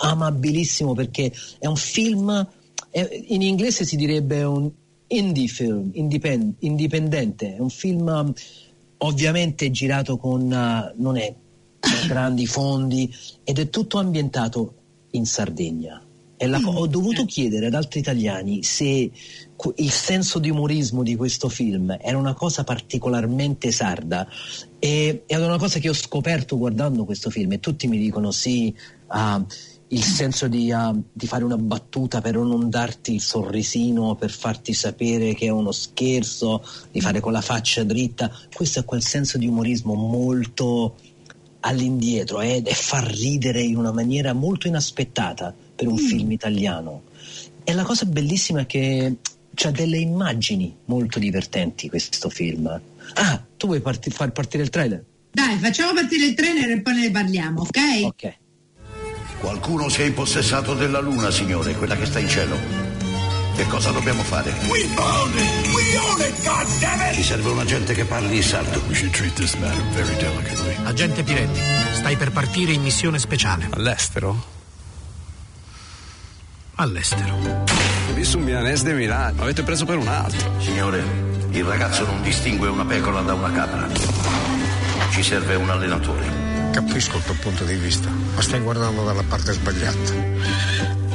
amabilissimo 0.00 0.94
perché 0.94 1.32
è 1.58 1.66
un 1.66 1.76
film, 1.76 2.46
è- 2.90 3.24
in 3.28 3.42
inglese 3.42 3.84
si 3.84 3.96
direbbe 3.96 4.42
un 4.42 4.70
indie 5.08 5.46
film, 5.46 5.90
indipend- 5.94 6.54
indipendente, 6.60 7.56
è 7.56 7.58
un 7.58 7.70
film 7.70 8.32
ovviamente 8.98 9.70
girato 9.70 10.16
con, 10.16 10.42
uh, 10.42 11.00
non 11.00 11.16
è 11.16 11.34
grandi 12.06 12.46
fondi 12.46 13.12
ed 13.44 13.58
è 13.58 13.70
tutto 13.70 13.98
ambientato 13.98 14.74
in 15.12 15.24
Sardegna. 15.24 16.02
Co- 16.38 16.70
ho 16.70 16.86
dovuto 16.86 17.24
chiedere 17.24 17.66
ad 17.66 17.74
altri 17.74 17.98
italiani 17.98 18.62
se 18.62 19.10
il 19.74 19.90
senso 19.90 20.38
di 20.38 20.50
umorismo 20.50 21.02
di 21.02 21.16
questo 21.16 21.48
film 21.48 21.96
era 22.00 22.16
una 22.16 22.34
cosa 22.34 22.62
particolarmente 22.62 23.72
sarda 23.72 24.24
e 24.78 25.24
è 25.26 25.34
una 25.34 25.58
cosa 25.58 25.80
che 25.80 25.88
ho 25.88 25.94
scoperto 25.94 26.56
guardando 26.56 27.04
questo 27.04 27.28
film 27.28 27.52
e 27.52 27.58
tutti 27.58 27.88
mi 27.88 27.98
dicono 27.98 28.30
sì, 28.30 28.72
ah, 29.08 29.44
il 29.88 30.02
senso 30.02 30.48
di, 30.48 30.70
ah, 30.70 30.94
di 31.12 31.26
fare 31.26 31.44
una 31.44 31.56
battuta 31.56 32.20
per 32.20 32.36
non 32.36 32.68
darti 32.68 33.14
il 33.14 33.20
sorrisino, 33.20 34.16
per 34.16 34.30
farti 34.30 34.74
sapere 34.74 35.34
che 35.34 35.46
è 35.46 35.50
uno 35.50 35.72
scherzo, 35.72 36.62
di 36.90 37.00
fare 37.00 37.20
con 37.20 37.32
la 37.32 37.40
faccia 37.40 37.84
dritta, 37.84 38.30
questo 38.52 38.80
è 38.80 38.84
quel 38.84 39.02
senso 39.02 39.38
di 39.38 39.46
umorismo 39.46 39.94
molto 39.94 40.96
all'indietro 41.60 42.40
eh, 42.40 42.62
e 42.64 42.74
fa 42.74 43.00
ridere 43.00 43.62
in 43.62 43.76
una 43.76 43.92
maniera 43.92 44.32
molto 44.32 44.68
inaspettata 44.68 45.54
per 45.74 45.86
un 45.88 45.96
film 45.96 46.30
italiano. 46.32 47.02
E 47.64 47.72
la 47.72 47.82
cosa 47.82 48.04
bellissima 48.04 48.60
è 48.60 48.66
che 48.66 49.16
c'ha 49.54 49.70
delle 49.70 49.98
immagini 49.98 50.74
molto 50.86 51.18
divertenti 51.18 51.88
questo 51.88 52.28
film. 52.28 52.80
Ah, 53.14 53.44
tu 53.56 53.66
vuoi 53.66 53.80
parti- 53.80 54.10
far 54.10 54.32
partire 54.32 54.62
il 54.62 54.70
trailer? 54.70 55.04
Dai, 55.30 55.56
facciamo 55.58 55.92
partire 55.94 56.26
il 56.26 56.34
trailer 56.34 56.70
e 56.70 56.80
poi 56.80 56.94
ne 56.94 57.10
parliamo, 57.10 57.62
ok? 57.62 57.78
Ok. 58.02 58.36
Qualcuno 59.40 59.88
si 59.88 60.02
è 60.02 60.04
impossessato 60.04 60.74
della 60.74 60.98
luna, 60.98 61.30
signore, 61.30 61.72
quella 61.74 61.96
che 61.96 62.06
sta 62.06 62.18
in 62.18 62.28
cielo. 62.28 62.56
Che 63.54 63.66
cosa 63.66 63.90
dobbiamo 63.90 64.22
fare? 64.22 64.52
We 64.68 64.88
own 64.96 65.30
it! 65.36 65.66
We 65.74 65.98
own 65.98 66.20
it, 66.20 66.44
goddammit! 66.44 67.14
Ci 67.14 67.22
serve 67.22 67.50
un 67.50 67.58
agente 67.58 67.94
che 67.94 68.04
parli 68.04 68.42
sardo. 68.42 68.80
We 68.88 68.94
should 68.94 69.12
treat 69.12 69.32
this 69.34 69.54
matter 69.54 69.82
very 69.92 70.16
delicately. 70.16 70.76
Agente 70.84 71.22
Piretti, 71.22 71.60
stai 71.92 72.16
per 72.16 72.32
partire 72.32 72.72
in 72.72 72.82
missione 72.82 73.18
speciale. 73.18 73.68
All'estero? 73.70 74.44
All'estero. 76.76 77.34
Ho 78.10 78.12
visto 78.14 78.38
un 78.38 78.44
milanese 78.44 78.84
di 78.84 78.92
Milano, 78.92 79.34
mi 79.34 79.42
avete 79.42 79.62
preso 79.62 79.84
per 79.84 79.98
un 79.98 80.08
altro. 80.08 80.52
Signore, 80.60 81.02
il 81.50 81.64
ragazzo 81.64 82.04
non 82.06 82.22
distingue 82.22 82.68
una 82.68 82.84
pecora 82.84 83.20
da 83.22 83.34
una 83.34 83.50
capra. 83.50 83.88
Ci 85.10 85.22
serve 85.22 85.56
un 85.56 85.70
allenatore. 85.70 86.47
Capisco 86.78 87.16
il 87.16 87.24
tuo 87.24 87.34
punto 87.40 87.64
di 87.64 87.74
vista, 87.74 88.08
ma 88.08 88.40
stai 88.40 88.60
guardando 88.60 89.02
dalla 89.04 89.24
parte 89.24 89.52
sbagliata. 89.52 90.14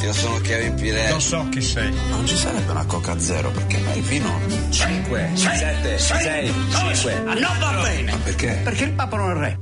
Io 0.02 0.12
sono 0.12 0.38
Kevin 0.42 0.74
Piretti. 0.76 1.14
Lo 1.14 1.20
so 1.22 1.48
chi 1.50 1.62
sei. 1.62 1.90
Non 2.10 2.28
ci 2.28 2.36
sarebbe 2.36 2.70
una 2.72 2.84
coca 2.84 3.18
zero 3.18 3.50
perché 3.50 3.78
noi 3.78 4.02
vino 4.02 4.42
5, 4.70 5.30
7, 5.36 5.98
6, 5.98 6.54
5. 6.70 7.14
Ah, 7.26 7.34
non 7.36 7.60
va 7.60 7.80
bene! 7.82 8.12
Ma 8.12 8.18
perché? 8.18 8.60
Perché 8.62 8.84
il 8.84 8.92
Papa 8.92 9.16
non 9.16 9.32
è 9.32 9.40
re. 9.40 9.60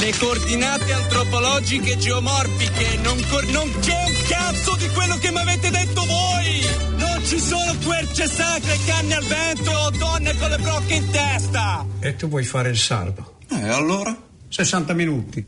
Le 0.00 0.12
coordinate 0.18 0.92
antropologiche 0.92 1.96
geomorfiche, 1.96 2.96
non, 3.02 3.20
cor- 3.28 3.48
non 3.48 3.68
c'è 3.80 4.04
un 4.06 4.14
cazzo 4.28 4.76
di 4.76 4.88
quello 4.90 5.16
che 5.16 5.32
mi 5.32 5.38
avete 5.40 5.68
detto 5.70 6.04
voi! 6.06 6.64
Non 6.96 7.24
ci 7.24 7.40
sono 7.40 7.74
querce 7.84 8.28
sacre, 8.28 8.78
canne 8.86 9.14
al 9.16 9.24
vento 9.24 9.70
o 9.72 9.90
donne 9.90 10.36
con 10.38 10.48
le 10.48 10.58
brocche 10.58 10.94
in 10.94 11.10
testa! 11.10 11.84
E 11.98 12.14
tu 12.14 12.28
vuoi 12.28 12.44
fare 12.44 12.68
il 12.68 12.78
sardo? 12.78 13.34
E 13.50 13.56
Eh, 13.60 13.68
allora? 13.70 14.14
60 14.48 14.92
minuti. 14.94 15.46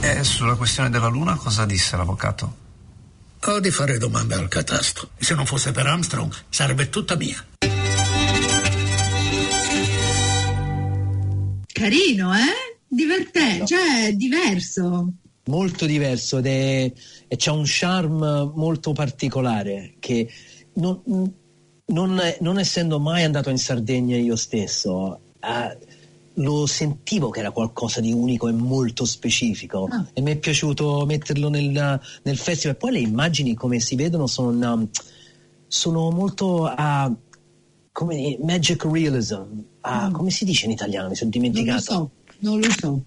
E 0.00 0.24
sulla 0.24 0.54
questione 0.54 0.90
della 0.90 1.08
luna 1.08 1.36
cosa 1.36 1.64
disse 1.66 1.96
l'avvocato? 1.96 2.67
Ho 3.48 3.60
di 3.60 3.70
fare 3.70 3.96
domande 3.96 4.34
al 4.34 4.46
catasto. 4.46 5.08
Se 5.18 5.34
non 5.34 5.46
fosse 5.46 5.72
per 5.72 5.86
Armstrong, 5.86 6.30
sarebbe 6.50 6.90
tutta 6.90 7.16
mia. 7.16 7.42
Carino, 11.72 12.34
eh? 12.34 12.76
Divertente, 12.86 13.66
cioè 13.66 14.12
diverso. 14.12 15.12
molto 15.46 15.86
diverso 15.86 16.38
ed 16.38 16.46
è, 16.46 16.92
e 17.26 17.36
c'ha 17.38 17.52
un 17.52 17.62
charme 17.64 18.52
molto 18.54 18.92
particolare 18.92 19.94
che 19.98 20.28
non, 20.74 21.00
non- 21.86 22.34
non 22.40 22.58
essendo 22.58 23.00
mai 23.00 23.22
andato 23.24 23.48
in 23.48 23.56
Sardegna 23.58 24.16
io 24.16 24.36
stesso 24.36 25.20
eh, 25.40 25.78
lo 26.38 26.66
sentivo 26.66 27.30
che 27.30 27.40
era 27.40 27.50
qualcosa 27.50 28.00
di 28.00 28.12
unico 28.12 28.48
e 28.48 28.52
molto 28.52 29.04
specifico. 29.04 29.86
Ah. 29.90 30.06
e 30.12 30.20
mi 30.20 30.32
è 30.32 30.36
piaciuto 30.36 31.04
metterlo 31.06 31.48
nel, 31.48 32.00
nel 32.22 32.36
festival. 32.36 32.76
Poi 32.76 32.92
le 32.92 33.00
immagini 33.00 33.54
come 33.54 33.80
si 33.80 33.94
vedono 33.96 34.26
sono, 34.26 34.48
una- 34.48 34.86
sono 35.66 36.10
molto 36.10 36.64
a 36.66 37.12
come 37.92 38.38
magic 38.40 38.84
realism. 38.84 39.42
Ah, 39.80 40.10
come 40.12 40.30
si 40.30 40.44
dice 40.44 40.66
in 40.66 40.70
italiano? 40.72 41.08
Mi 41.08 41.16
sono 41.16 41.30
Non 41.32 41.42
lo 41.42 41.48
dimenticato. 41.50 41.92
so, 41.92 42.10
non 42.40 42.60
lo 42.60 42.70
so. 42.78 43.02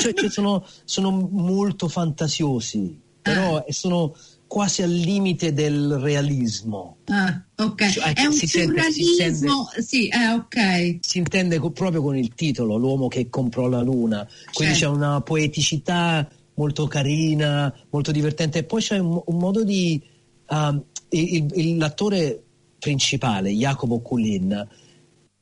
cioè, 0.00 0.14
cioè, 0.14 0.30
sono, 0.30 0.64
sono 0.84 1.10
molto 1.10 1.88
fantasiosi, 1.88 2.98
però 3.20 3.64
sono 3.68 4.14
quasi 4.46 4.82
al 4.82 4.92
limite 4.92 5.52
del 5.52 5.94
realismo. 5.98 6.98
Ah, 7.06 7.42
ok. 7.56 7.88
Cioè, 7.90 8.12
è 8.14 8.26
un 8.26 8.32
si 8.32 8.46
sente- 8.46 8.90
si 8.92 9.02
surrealismo, 9.02 9.68
sì, 9.78 10.08
eh, 10.08 10.28
ok. 10.32 10.98
Si 11.00 11.18
intende 11.18 11.58
co- 11.58 11.70
proprio 11.70 12.02
con 12.02 12.16
il 12.16 12.34
titolo, 12.34 12.76
L'uomo 12.76 13.08
che 13.08 13.28
comprò 13.28 13.68
la 13.68 13.82
luna. 13.82 14.26
Quindi 14.52 14.74
Certo. 14.74 14.92
c'è 14.92 14.96
una 14.98 15.20
poeticità 15.20 16.28
molto 16.54 16.86
carina, 16.86 17.72
molto 17.90 18.12
divertente. 18.12 18.58
E 18.60 18.64
poi 18.64 18.80
c'è 18.80 18.98
un, 18.98 19.20
un 19.24 19.36
modo 19.36 19.64
di... 19.64 20.00
um, 20.48 20.82
il- 21.10 21.50
il- 21.54 21.76
l'attore 21.76 22.42
principale, 22.78 23.50
Jacopo 23.50 24.00
Kulin, 24.00 24.66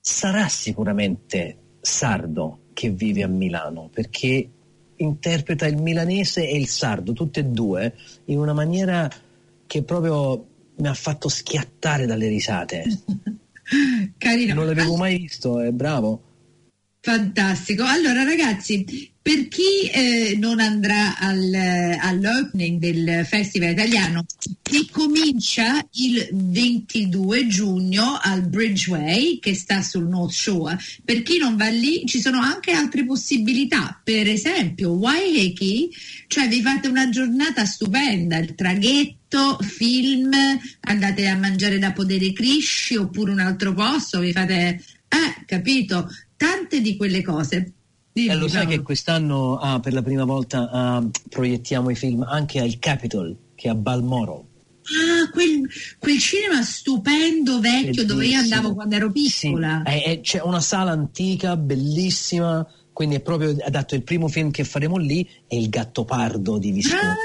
sarà 0.00 0.48
sicuramente 0.48 1.56
sardo 1.80 2.60
che 2.72 2.90
vive 2.90 3.22
a 3.22 3.28
Milano, 3.28 3.88
perché 3.92 4.48
interpreta 4.96 5.66
il 5.66 5.80
milanese 5.80 6.48
e 6.48 6.56
il 6.56 6.66
sardo, 6.66 7.12
tutte 7.12 7.40
e 7.40 7.44
due, 7.44 7.94
in 8.26 8.38
una 8.38 8.52
maniera 8.52 9.10
che 9.66 9.82
proprio 9.82 10.46
mi 10.76 10.88
ha 10.88 10.94
fatto 10.94 11.28
schiattare 11.28 12.06
dalle 12.06 12.28
risate. 12.28 12.84
Carino. 14.18 14.54
Non 14.54 14.66
l'avevo 14.66 14.96
mai 14.96 15.18
visto, 15.18 15.60
è 15.60 15.70
bravo. 15.70 16.32
Fantastico. 17.04 17.84
Allora 17.84 18.24
ragazzi, 18.24 19.12
per 19.20 19.48
chi 19.48 19.90
eh, 19.92 20.38
non 20.38 20.58
andrà 20.58 21.18
al, 21.18 21.52
all'opening 22.00 22.80
del 22.80 23.26
Festival 23.26 23.72
Italiano, 23.72 24.24
che 24.62 24.86
comincia 24.90 25.86
il 25.96 26.26
22 26.32 27.46
giugno 27.46 28.18
al 28.22 28.48
Bridgeway, 28.48 29.38
che 29.38 29.54
sta 29.54 29.82
sul 29.82 30.08
North 30.08 30.32
Shore, 30.32 30.78
per 31.04 31.20
chi 31.20 31.36
non 31.36 31.58
va 31.58 31.68
lì 31.68 32.06
ci 32.06 32.22
sono 32.22 32.40
anche 32.40 32.70
altre 32.70 33.04
possibilità, 33.04 34.00
per 34.02 34.26
esempio 34.26 34.92
Waiheke, 34.92 35.90
cioè 36.26 36.48
vi 36.48 36.62
fate 36.62 36.88
una 36.88 37.10
giornata 37.10 37.66
stupenda, 37.66 38.38
il 38.38 38.54
traghetto, 38.54 39.58
film, 39.60 40.32
andate 40.80 41.26
a 41.26 41.36
mangiare 41.36 41.78
da 41.78 41.92
Podere 41.92 42.32
Crisci 42.32 42.96
oppure 42.96 43.30
un 43.30 43.40
altro 43.40 43.74
posto, 43.74 44.20
vi 44.20 44.32
fate... 44.32 44.82
Eh, 45.06 45.44
capito? 45.46 46.08
Tante 46.46 46.80
di 46.80 46.96
quelle 46.96 47.22
cose. 47.22 47.72
Dimmi, 48.12 48.28
Eh, 48.28 48.34
lo 48.36 48.48
sai 48.48 48.62
Paolo. 48.64 48.76
che 48.76 48.82
quest'anno 48.82 49.56
ah, 49.58 49.80
per 49.80 49.92
la 49.92 50.02
prima 50.02 50.24
volta 50.24 50.68
ah, 50.70 51.04
proiettiamo 51.28 51.90
i 51.90 51.94
film 51.96 52.22
anche 52.22 52.60
al 52.60 52.78
Capitol, 52.78 53.36
che 53.54 53.68
è 53.68 53.70
a 53.70 53.74
Balmoral. 53.74 54.42
Ah, 54.84 55.30
quel, 55.30 55.68
quel 55.98 56.18
cinema 56.18 56.62
stupendo 56.62 57.58
vecchio 57.58 58.04
dove 58.04 58.26
io 58.26 58.38
andavo 58.38 58.74
quando 58.74 58.94
ero 58.96 59.10
piccola. 59.10 59.82
È- 59.82 60.02
è- 60.04 60.20
c'è 60.20 60.40
una 60.42 60.60
sala 60.60 60.90
antica, 60.92 61.56
bellissima, 61.56 62.64
quindi 62.92 63.16
è 63.16 63.20
proprio 63.20 63.56
adatto 63.64 63.94
il 63.94 64.02
primo 64.04 64.28
film 64.28 64.50
che 64.50 64.62
faremo 64.62 64.96
lì 64.98 65.26
è 65.48 65.54
Il 65.56 65.68
Gattopardo 65.70 66.58
di 66.58 66.70
Visconti. 66.70 67.04
Ah, 67.06 67.16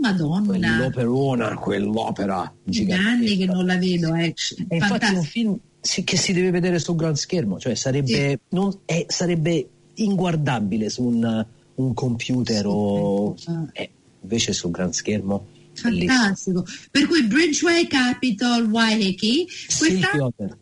Madonna, 0.00 0.46
Quell'operona, 0.46 1.54
quell'opera 1.56 2.50
in 2.64 2.70
gigantesca. 2.72 3.10
anni 3.10 3.36
che 3.36 3.46
non 3.46 3.66
la 3.66 3.76
vedo. 3.76 4.14
Eh. 4.14 4.32
E 4.68 4.76
infatti 4.76 5.06
è 5.12 5.16
un 5.16 5.22
film 5.24 5.58
sì, 5.88 6.04
che 6.04 6.18
si 6.18 6.34
deve 6.34 6.50
vedere 6.50 6.78
sul 6.78 6.96
gran 6.96 7.16
schermo, 7.16 7.58
cioè 7.58 7.74
sarebbe, 7.74 8.40
non- 8.50 8.80
è- 8.84 9.06
sarebbe 9.08 9.68
inguardabile 9.94 10.90
su 10.90 11.02
un, 11.02 11.46
un 11.76 11.94
computer 11.94 12.66
o 12.66 13.34
eh, 13.72 13.90
invece 14.20 14.52
sul 14.52 14.70
gran 14.70 14.92
schermo. 14.92 15.46
bellissimo. 15.82 16.12
Fantastico. 16.12 16.64
Per 16.90 17.06
cui 17.06 17.24
Bridgeway 17.24 17.86
Capital 17.86 18.66
Waiheke, 18.66 19.46
questa 19.78 20.10
Otter. 20.22 20.58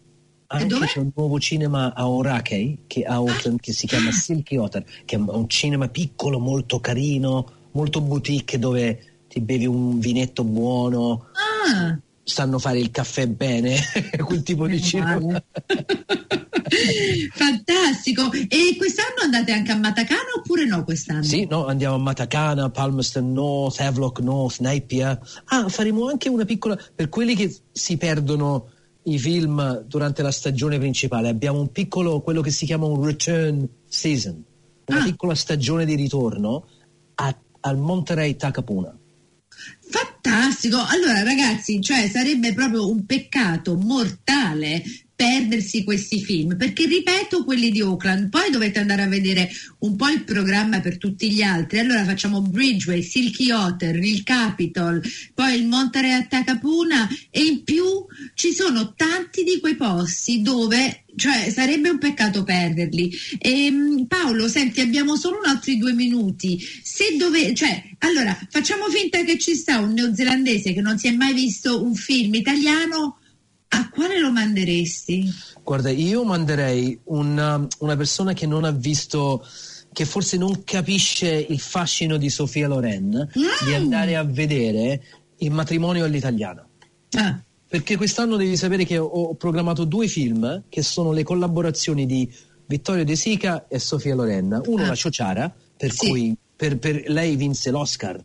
Anche 0.47 0.67
dov'è? 0.67 0.87
c'è 0.87 1.01
un 1.01 1.11
nuovo 1.13 1.41
cinema 1.41 1.93
a 1.93 2.09
Orakei 2.09 2.85
che, 2.87 3.03
a 3.03 3.15
Auckland, 3.15 3.59
che 3.59 3.73
si 3.73 3.89
chiama 3.89 4.13
Silky 4.13 4.57
Otter, 4.59 4.85
che 5.05 5.17
è 5.17 5.19
un 5.19 5.49
cinema 5.49 5.89
piccolo, 5.89 6.39
molto 6.39 6.79
carino, 6.79 7.51
molto 7.73 8.01
boutique 8.01 8.61
dove 8.61 9.25
ti 9.29 9.41
bevi 9.41 9.67
un 9.67 9.99
vinetto 9.99 10.45
buono, 10.45 11.27
ah, 11.33 11.99
sanno 12.29 12.59
fare 12.59 12.81
il 12.81 12.91
caffè 12.91 13.29
bene, 13.29 13.79
quel 14.25 14.43
tipo 14.43 14.67
di 14.67 14.83
cinema. 14.83 15.41
fantastico. 17.33 18.33
E 18.33 18.75
quest'anno 18.77 19.23
andate 19.23 19.53
anche 19.53 19.71
a 19.71 19.77
Matacana 19.77 20.23
oppure 20.37 20.67
no 20.67 20.83
quest'anno? 20.83 21.23
Sì, 21.23 21.47
no, 21.49 21.67
andiamo 21.67 21.95
a 21.95 21.99
Matacana, 21.99 22.69
Palmerston 22.71 23.33
North, 23.33 23.79
Havelock 23.81 24.21
North, 24.21 24.59
Napier. 24.59 25.19
Ah, 25.47 25.69
faremo 25.69 26.09
anche 26.09 26.29
una 26.29 26.45
piccola 26.45 26.77
per 26.95 27.09
quelli 27.09 27.37
che 27.37 27.55
si 27.71 27.97
perdono 27.97 28.71
i 29.05 29.19
film 29.21 29.85
durante 29.87 30.23
la 30.23 30.33
stagione 30.33 30.79
principale. 30.79 31.29
Abbiamo 31.29 31.61
un 31.61 31.71
piccolo, 31.71 32.21
quello 32.23 32.41
che 32.41 32.51
si 32.51 32.67
chiama 32.67 32.87
un 32.87 33.05
return 33.05 33.67
season, 33.87 34.43
una 34.87 35.05
piccola 35.05 35.35
stagione 35.37 35.85
di 35.85 35.95
ritorno 35.95 36.67
a- 37.15 37.39
al 37.61 37.79
Monterey 37.79 38.35
Takapuna. 38.35 38.97
Fantastico. 39.89 40.77
Allora, 40.77 41.23
ragazzi, 41.23 41.81
cioè 41.81 42.09
sarebbe 42.09 42.53
proprio 42.53 42.91
un 42.91 43.07
peccato 43.07 43.77
mortale 43.77 44.83
perdersi 45.17 45.83
questi 45.83 46.23
film, 46.23 46.57
perché 46.57 46.85
ripeto 46.85 47.43
quelli 47.45 47.71
di 47.71 47.81
Oakland, 47.81 48.29
poi 48.29 48.51
dovete 48.51 48.79
andare 48.79 49.03
a 49.03 49.09
vedere 49.09 49.51
un 49.79 49.97
po' 49.97 50.09
il 50.09 50.25
programma 50.25 50.81
per 50.81 50.99
tutti 50.99 51.33
gli 51.33 51.41
altri. 51.41 51.79
Allora 51.79 52.05
facciamo 52.05 52.43
Bridgeway, 52.43 53.03
Silky 53.03 53.51
Otter, 53.51 53.97
il 53.97 54.23
Capitol, 54.23 55.03
poi 55.33 55.55
il 55.55 55.67
Monterey 55.67 56.13
a 56.13 56.27
Takapuna 56.27 57.09
e 57.31 57.43
in 57.43 57.65
più 57.65 58.05
ci 58.35 58.53
sono 58.53 58.93
tanti 58.95 59.43
di 59.43 59.59
quei 59.59 59.75
posti 59.75 60.43
dove 60.43 61.05
cioè 61.17 61.51
sarebbe 61.51 61.89
un 61.89 61.99
peccato 61.99 62.45
perderli. 62.45 63.11
Ehm, 63.39 64.05
Paolo, 64.07 64.49
senti, 64.49 64.83
abbiamo 64.83 65.17
solo 65.17 65.41
altri 65.47 65.79
due 65.79 65.95
minuti. 65.95 66.61
Se 66.83 67.17
dove, 67.17 67.55
cioè, 67.55 67.83
allora 68.01 68.39
facciamo 68.51 68.89
finta 68.91 69.25
che 69.25 69.39
ci 69.39 69.55
sta 69.55 69.79
un 69.79 69.95
neozelandese 69.95 70.75
che 70.75 70.83
non 70.83 70.99
si 70.99 71.09
è 71.09 71.13
mai 71.13 71.33
visto 71.33 71.83
un 71.83 71.95
film 71.95 72.35
italiano, 72.35 73.19
a 73.69 73.89
quale 73.91 74.21
lo 74.21 74.31
manderesti? 74.33 75.29
Guarda, 75.63 75.91
io 75.91 76.25
manderei 76.25 76.99
una, 77.05 77.67
una 77.81 77.97
persona 77.97 78.33
che 78.33 78.47
non 78.47 78.65
ha 78.65 78.71
visto, 78.71 79.45
che 79.93 80.05
forse 80.05 80.37
non 80.37 80.63
capisce 80.65 81.29
il 81.49 81.59
fascino 81.61 82.17
di 82.17 82.31
Sofia 82.31 82.69
Loren, 82.69 83.29
di 83.65 83.75
andare 83.75 84.17
a 84.17 84.23
vedere 84.25 85.03
il 85.39 85.51
matrimonio 85.51 86.05
all'italiana. 86.05 86.67
Ah. 87.13 87.41
Perché 87.69 87.97
quest'anno 87.97 88.37
devi 88.37 88.57
sapere 88.57 88.85
che 88.85 88.97
ho, 88.97 89.07
ho 89.07 89.35
programmato 89.35 89.85
due 89.85 90.07
film 90.07 90.65
che 90.69 90.83
sono 90.83 91.13
le 91.13 91.25
collaborazioni 91.25 92.07
di 92.07 92.33
Vittorio 92.67 93.05
De 93.05 93.17
Sica 93.17 93.67
e 93.69 93.79
Sofia 93.81 94.15
Loren. 94.15 94.61
Uno 94.67 94.85
Ah. 94.85 94.89
la 94.89 94.95
Ciociara, 94.95 95.53
per 95.77 95.93
Sì. 95.93 96.09
cui 96.09 96.37
per- 96.57 96.79
per- 96.79 97.05
lei 97.09 97.37
vinse 97.37 97.71
l'Oscar 97.71 98.23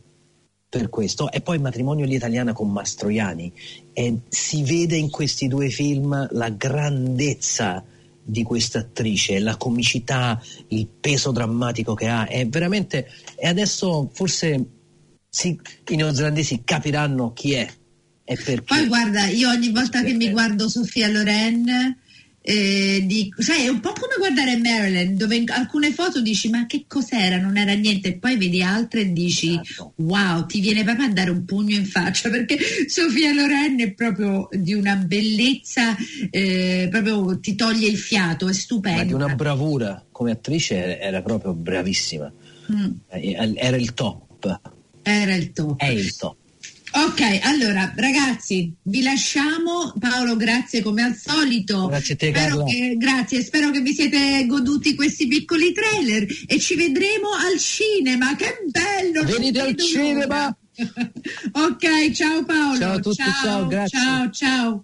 per 0.72 0.88
questo, 0.88 1.30
e 1.30 1.42
poi 1.42 1.60
Matrimonio 1.60 2.06
all'italiana 2.06 2.54
con 2.54 2.72
Mastroianni. 2.72 3.52
E 3.92 4.20
si 4.30 4.64
vede 4.64 4.96
in 4.96 5.10
questi 5.10 5.50
due 5.50 5.70
film 5.70 6.30
la 6.32 6.48
grandezza 6.48 7.84
di 8.24 8.42
questa 8.44 8.80
attrice, 8.80 9.40
la 9.40 9.58
comicità, 9.58 10.42
il 10.70 10.88
peso 10.88 11.32
drammatico 11.32 11.94
che 11.94 12.08
ha. 12.08 12.26
È 12.26 12.48
veramente. 12.48 13.06
E 13.36 13.50
adesso 13.50 14.10
forse 14.14 14.66
sì, 15.28 15.60
i 15.90 15.96
neozelandesi 15.98 16.62
capiranno 16.64 17.34
chi 17.34 17.52
è. 17.52 17.70
E 18.24 18.36
perché. 18.38 18.64
Poi 18.64 18.88
guarda, 18.88 19.26
io 19.26 19.50
ogni 19.50 19.72
volta 19.72 20.02
che 20.04 20.14
mi 20.14 20.30
guardo 20.30 20.70
Sofia 20.70 21.10
Loren, 21.10 21.98
eh, 22.44 23.04
dico, 23.06 23.42
sai, 23.42 23.66
è 23.66 23.68
un 23.68 23.80
po' 23.80 23.92
come 23.94 24.16
guardare 24.18 24.58
Marilyn, 24.58 25.16
dove 25.16 25.36
in 25.36 25.50
alcune 25.52 25.92
foto 25.92 26.22
dici 26.22 26.50
ma 26.50 26.66
che 26.66 26.86
cos'era, 26.88 27.38
non 27.40 27.56
era 27.58 27.74
niente, 27.74 28.08
e 28.10 28.14
poi 28.18 28.36
vedi 28.38 28.64
altre 28.64 29.02
e 29.02 29.12
dici 29.14 29.60
Esatto. 29.62 29.94
wow, 29.98 30.46
ti 30.48 30.60
viene 30.60 30.84
proprio 30.84 31.06
a 31.06 31.10
dare 31.12 31.30
un 31.30 31.46
pugno 31.46 31.76
in 31.76 31.86
faccia, 31.86 32.30
perché 32.30 32.58
Sofia 32.88 33.32
Loren 33.34 33.80
è 33.82 33.92
proprio 33.94 34.48
di 34.52 34.74
una 34.74 34.96
bellezza, 34.96 35.96
eh, 36.32 36.88
proprio 36.90 37.40
ti 37.40 37.56
toglie 37.56 37.88
il 37.88 37.98
fiato, 37.98 38.46
è 38.46 38.50
Ma 38.50 38.54
stupenda. 38.54 39.04
di 39.04 39.14
una 39.14 39.36
bravura 39.36 40.04
come 40.12 40.32
attrice 40.32 41.00
era 41.00 41.22
proprio 41.22 41.54
bravissima. 41.54 42.32
Mm, 42.72 42.92
Eh, 43.10 43.54
Era 43.56 43.76
il 43.78 43.94
top. 43.94 44.60
era 45.04 45.36
il 45.36 45.52
top. 45.52 45.80
È 45.80 45.88
il 45.88 46.16
top. 46.16 46.36
Ok, 46.94 47.40
allora 47.44 47.94
ragazzi, 47.96 48.74
vi 48.84 49.02
lasciamo. 49.02 49.94
Paolo, 49.98 50.36
grazie 50.36 50.82
come 50.82 51.04
al 51.04 51.16
solito. 51.16 51.88
Grazie 51.88 52.14
a 52.16 52.18
te, 52.18 52.30
Spero 52.30 52.64
che, 52.66 52.96
grazie, 52.98 53.44
spero 53.44 53.72
che 53.72 53.80
vi 53.80 53.94
siete 53.94 54.46
goduti 54.46 54.94
questi 54.94 55.28
piccoli 55.28 55.72
trailer 55.72 56.26
e 56.48 56.60
ci 56.60 56.76
vedremo 56.76 57.30
al 57.30 57.58
cinema. 57.60 58.36
Che 58.36 58.58
bello! 58.70 59.24
Venite 59.24 59.62
al 59.62 59.76
cinema! 59.78 60.56
ok, 61.52 62.12
ciao 62.12 62.44
Paolo. 62.44 62.78
Ciao 62.78 62.94
a 62.94 63.00
tutti, 63.00 63.24
ciao, 63.42 63.68
grazie. 63.68 64.00
Ciao, 64.00 64.30
ciao. 64.30 64.84